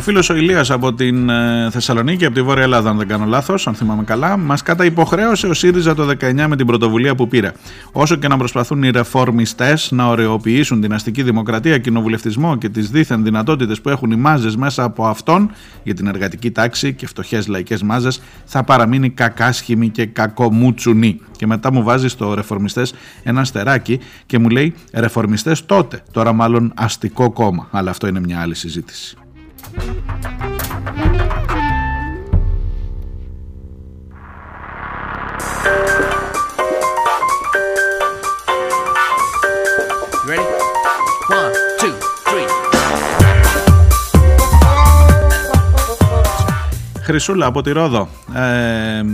[0.00, 3.24] Ο φίλος ο Ηλίας από την ε, Θεσσαλονίκη, από τη Βόρεια Ελλάδα, αν δεν κάνω
[3.24, 7.52] λάθος, αν θυμάμαι καλά, μας καταυποχρέωσε ο ΣΥΡΙΖΑ το 19 με την πρωτοβουλία που πήρε.
[7.92, 13.24] Όσο και να προσπαθούν οι ρεφόρμιστές να ωρεοποιήσουν την αστική δημοκρατία, κοινοβουλευτισμό και τις δίθεν
[13.24, 15.50] δυνατότητες που έχουν οι μάζες μέσα από αυτόν
[15.82, 21.20] για την εργατική τάξη και φτωχές λαϊκές μάζες, θα παραμείνει κακάσχημη και κακομούτσουνη.
[21.36, 22.82] Και μετά μου βάζει στο ρεφορμιστέ
[23.22, 27.68] ένα στεράκι και μου λέει ρεφορμιστέ τότε, τώρα μάλλον αστικό κόμμα.
[27.70, 29.16] Αλλά αυτό είναι μια άλλη συζήτηση.
[29.60, 29.68] You
[40.28, 40.46] ready?
[41.28, 41.94] One, two,
[42.26, 42.48] three.
[47.02, 48.08] Χρυσούλα από τη Ρόδο.
[48.34, 49.04] Ε,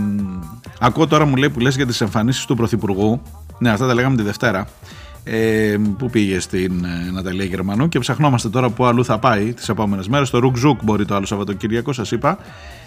[0.79, 3.21] ακούω τώρα μου λέει που λες για τις εμφανίσεις του Πρωθυπουργού.
[3.57, 4.67] Ναι, αυτά τα λέγαμε τη Δευτέρα.
[5.29, 9.69] Ε, που πήγε στην ε, Ναταλία Γερμανού και ψαχνόμαστε τώρα που αλλού θα πάει τις
[9.69, 10.27] επόμενες μέρες.
[10.27, 12.37] Στο Ρουκζούκ μπορεί το άλλο Σαββατοκύριακο, σας είπα.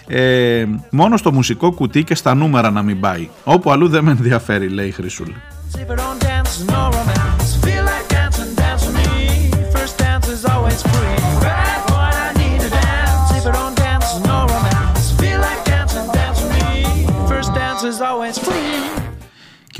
[0.06, 3.28] Ε, μόνο στο μουσικό κουτί και στα νούμερα να μην πάει.
[3.44, 5.34] Όπου αλλού δεν με ενδιαφέρει, λέει η Χρυσούλα.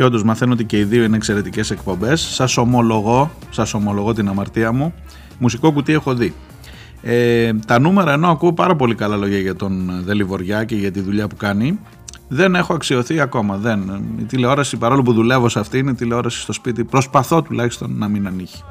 [0.00, 2.20] Και όντως μαθαίνω ότι και οι δύο είναι εξαιρετικές εκπομπές.
[2.20, 4.94] Σας ομολογώ, σας ομολογώ την αμαρτία μου.
[5.38, 6.34] Μουσικό κουτί έχω δει.
[7.02, 11.00] Ε, τα νούμερα ενώ ακούω πάρα πολύ καλά λόγια για τον Δελιβοριά και για τη
[11.00, 11.78] δουλειά που κάνει.
[12.28, 13.56] Δεν έχω αξιωθεί ακόμα.
[13.56, 14.02] Δεν.
[14.20, 18.26] Η τηλεόραση, παρόλο που δουλεύω σε αυτήν, η τηλεόραση στο σπίτι προσπαθώ τουλάχιστον να μην
[18.26, 18.62] ανοίγει.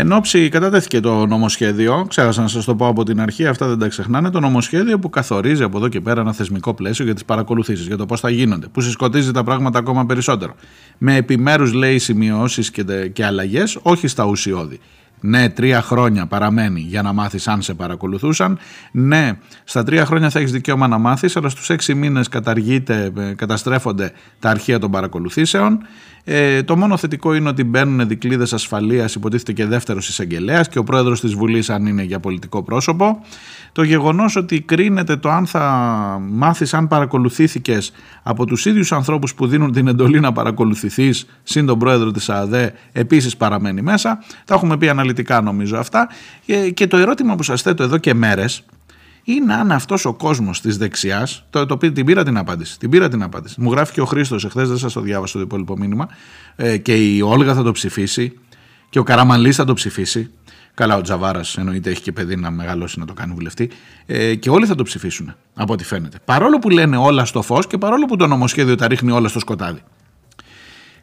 [0.00, 3.78] Εν ώψη κατατέθηκε το νομοσχέδιο, ξέχασα να σας το πω από την αρχή, αυτά δεν
[3.78, 7.24] τα ξεχνάνε, το νομοσχέδιο που καθορίζει από εδώ και πέρα ένα θεσμικό πλαίσιο για τις
[7.24, 10.54] παρακολουθήσεις, για το πώς θα γίνονται, που συσκοτίζει τα πράγματα ακόμα περισσότερο.
[10.98, 14.80] Με επιμέρους λέει σημειώσεις και, και αλλαγές, όχι στα ουσιώδη.
[15.20, 18.58] Ναι, τρία χρόνια παραμένει για να μάθεις αν σε παρακολουθούσαν.
[18.92, 19.32] Ναι,
[19.64, 24.12] στα τρία χρόνια θα έχεις δικαίωμα να μάθεις, αλλά στους έξι μήνες καταργείται, ε, καταστρέφονται
[24.38, 25.78] τα αρχεία των παρακολουθήσεων.
[26.24, 30.84] Ε, το μόνο θετικό είναι ότι μπαίνουν δικλείδες ασφαλείας, υποτίθεται και δεύτερος εισαγγελέας και ο
[30.84, 33.24] πρόεδρος της Βουλής, αν είναι για πολιτικό πρόσωπο.
[33.72, 35.62] Το γεγονός ότι κρίνεται το αν θα
[36.30, 37.92] μάθεις, αν παρακολουθήθηκες
[38.22, 42.72] από τους ίδιους ανθρώπους που δίνουν την εντολή να παρακολουθηθείς, συν τον πρόεδρο της ΑΔΕ,
[42.92, 44.18] επίσης παραμένει μέσα.
[44.44, 46.08] Τα έχουμε πει αναλυτικά νομίζω αυτά.
[46.46, 48.64] Και, και το ερώτημα που σας θέτω εδώ και μέρες,
[49.32, 51.44] είναι αν αυτός ο κόσμος της δεξιάς.
[51.50, 52.78] Το, το, την πήρα την απάντηση.
[52.78, 53.60] Την πήρα την απάντηση.
[53.60, 56.08] Μου γράφει και ο Χρήστος εχθές, δεν σας το διάβασα το υπόλοιπο μήνυμα.
[56.56, 58.38] Ε, και η Όλγα θα το ψηφίσει.
[58.90, 60.30] Και ο Καραμαλής θα το ψηφίσει.
[60.74, 63.70] Καλά, ο Τζαβάρας εννοείται έχει και παιδί να μεγαλώσει να το κάνει βουλευτή.
[64.06, 66.18] Ε, και όλοι θα το ψηφίσουν, από ό,τι φαίνεται.
[66.24, 69.38] Παρόλο που λένε όλα στο φως και παρόλο που το νομοσχέδιο τα ρίχνει όλα στο
[69.38, 69.80] σκοτάδι.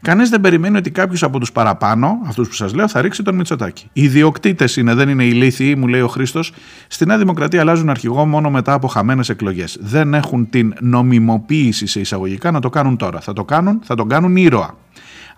[0.02, 3.36] Κανείς δεν περιμένει ότι κάποιος από τους παραπάνω, αυτούς που σας λέω, θα ρίξει τον
[3.36, 3.90] Μητσοτάκη.
[3.94, 6.54] Οι ιδιοκτήτες είναι, δεν είναι ηλίθιοι, μου λέει ο Χρήστος.
[6.88, 9.78] Στη Νέα Δημοκρατία αλλάζουν αρχηγό μόνο μετά από χαμένες εκλογές.
[9.82, 13.20] Δεν έχουν την νομιμοποίηση σε εισαγωγικά να το κάνουν τώρα.
[13.20, 14.76] Θα το κάνουν, θα τον κάνουν ήρωα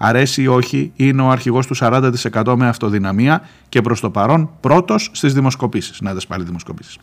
[0.01, 5.09] αρέσει ή όχι, είναι ο αρχηγός του 40% με αυτοδυναμία και προς το παρόν πρώτος
[5.13, 6.01] στις δημοσκοπήσεις.
[6.01, 6.97] Να δες πάλι δημοσκοπήσεις.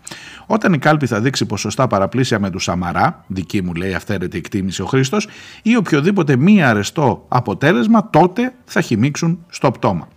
[0.47, 4.83] Όταν η κάλπη θα δείξει ποσοστά παραπλήσια με του Σαμαρά, δική μου λέει αυθαίρετη εκτίμηση
[4.83, 5.29] ο Χρήστος,
[5.63, 10.09] ή οποιοδήποτε μη αρεστό αποτέλεσμα, τότε θα χυμίξουν στο πτώμα.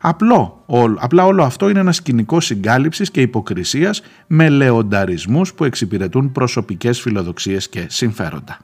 [0.00, 0.64] Απλό,
[0.98, 7.68] απλά όλο αυτό είναι ένα σκηνικό συγκάλυψης και υποκρισίας με λεονταρισμούς που εξυπηρετούν προσωπικές φιλοδοξίες
[7.68, 8.58] και συμφέροντα.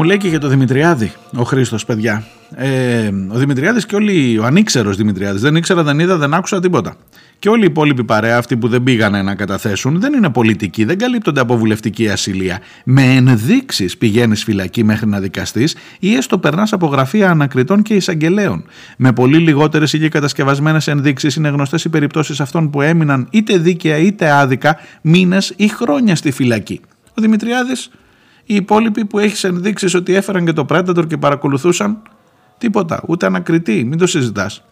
[0.00, 2.24] Μου λέει και για το Δημητριάδη ο Χρήστος, παιδιά.
[2.54, 6.96] Ε, ο Δημητριάδης και όλοι, ο ανήξερος Δημητριάδης, δεν ήξερα, δεν είδα, δεν άκουσα τίποτα.
[7.40, 10.98] Και όλοι οι υπόλοιποι παρέα, αυτοί που δεν πήγανε να καταθέσουν, δεν είναι πολιτικοί, δεν
[10.98, 12.60] καλύπτονται από βουλευτική ασυλία.
[12.84, 18.64] Με ενδείξεις πηγαίνεις φυλακή μέχρι να δικαστείς ή έστω περνάς από γραφεία ανακριτών και εισαγγελέων.
[18.96, 23.58] Με πολύ λιγότερες ή και κατασκευασμένες ενδείξεις είναι γνωστές οι περιπτώσεις αυτών που έμειναν είτε
[23.58, 26.80] δίκαια είτε άδικα μήνες ή χρόνια στη φυλακή.
[27.14, 27.90] Ο Δημητριάδης
[28.44, 32.02] οι υπόλοιποι που έχεις ενδείξεις ότι έφεραν και το Predator και παρακολουθούσαν,
[32.58, 34.62] τίποτα, ούτε ανακριτή, μην το συζητάς.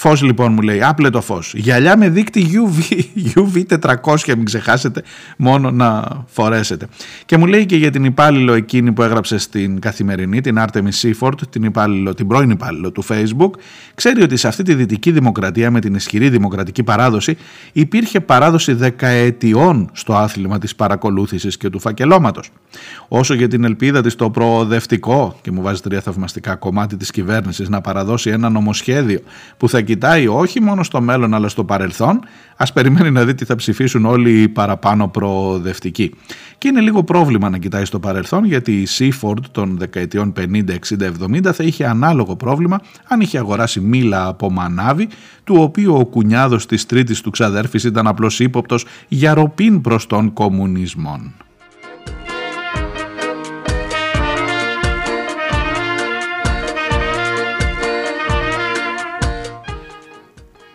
[0.00, 1.52] Φως λοιπόν μου λέει, άπλε το φως.
[1.56, 3.00] Γυαλιά με δείκτη UV,
[3.34, 5.02] UV 400, μην ξεχάσετε,
[5.36, 6.86] μόνο να φορέσετε.
[7.26, 11.40] Και μου λέει και για την υπάλληλο εκείνη που έγραψε στην καθημερινή, την Artemis Seaford,
[11.50, 13.50] την, υπάλληλο, την πρώην υπάλληλο του Facebook,
[13.94, 17.36] ξέρει ότι σε αυτή τη δυτική δημοκρατία με την ισχυρή δημοκρατική παράδοση
[17.72, 22.50] υπήρχε παράδοση δεκαετιών στο άθλημα της παρακολούθησης και του φακελώματος.
[23.08, 27.68] Όσο για την ελπίδα της στο προοδευτικό, και μου βάζει τρία θαυμαστικά κομμάτι της κυβέρνησης
[27.68, 29.20] να παραδώσει ένα νομοσχέδιο
[29.56, 32.20] που θα κοιτάει όχι μόνο στο μέλλον αλλά στο παρελθόν,
[32.56, 36.14] ας περιμένει να δει τι θα ψηφίσουν όλοι οι παραπάνω προοδευτικοί.
[36.58, 41.46] Και είναι λίγο πρόβλημα να κοιτάει στο παρελθόν γιατί η Seaford των δεκαετιών 50, 60,
[41.48, 45.08] 70 θα είχε ανάλογο πρόβλημα αν είχε αγοράσει μήλα από μανάβι
[45.44, 50.32] του οποίου ο κουνιάδος της τρίτης του ξαδέρφης ήταν απλώς ύποπτος για ροπήν προς τον
[50.32, 51.32] κομμουνισμόν.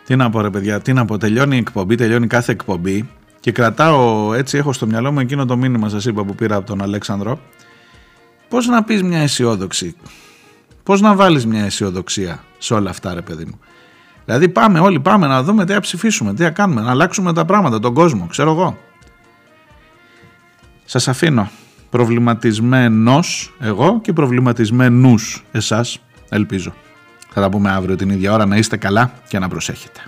[0.06, 3.08] Τι να πω ρε παιδιά, τι να πω, τελειώνει η εκπομπή, τελειώνει κάθε εκπομπή
[3.40, 6.66] και κρατάω έτσι, έχω στο μυαλό μου εκείνο το μήνυμα σας είπα που πήρα από
[6.66, 7.40] τον Αλέξανδρο.
[8.48, 9.96] Πώς να πεις μια αισιόδοξη,
[10.82, 13.58] πώς να βάλεις μια αισιοδοξία σε όλα αυτά ρε παιδί μου;
[14.24, 17.44] Δηλαδή πάμε όλοι, πάμε να δούμε τι θα ψηφίσουμε, τι θα κάνουμε, να αλλάξουμε τα
[17.44, 18.78] πράγματα, τον κόσμο, ξέρω εγώ.
[20.84, 21.50] Σας αφήνω
[21.90, 25.98] προβληματισμένος εγώ και προβληματισμένους εσάς,
[26.28, 26.74] ελπίζω.
[27.34, 28.46] Θα τα πούμε αύριο την ίδια ώρα.
[28.46, 30.00] Να είστε καλά και να προσέχετε.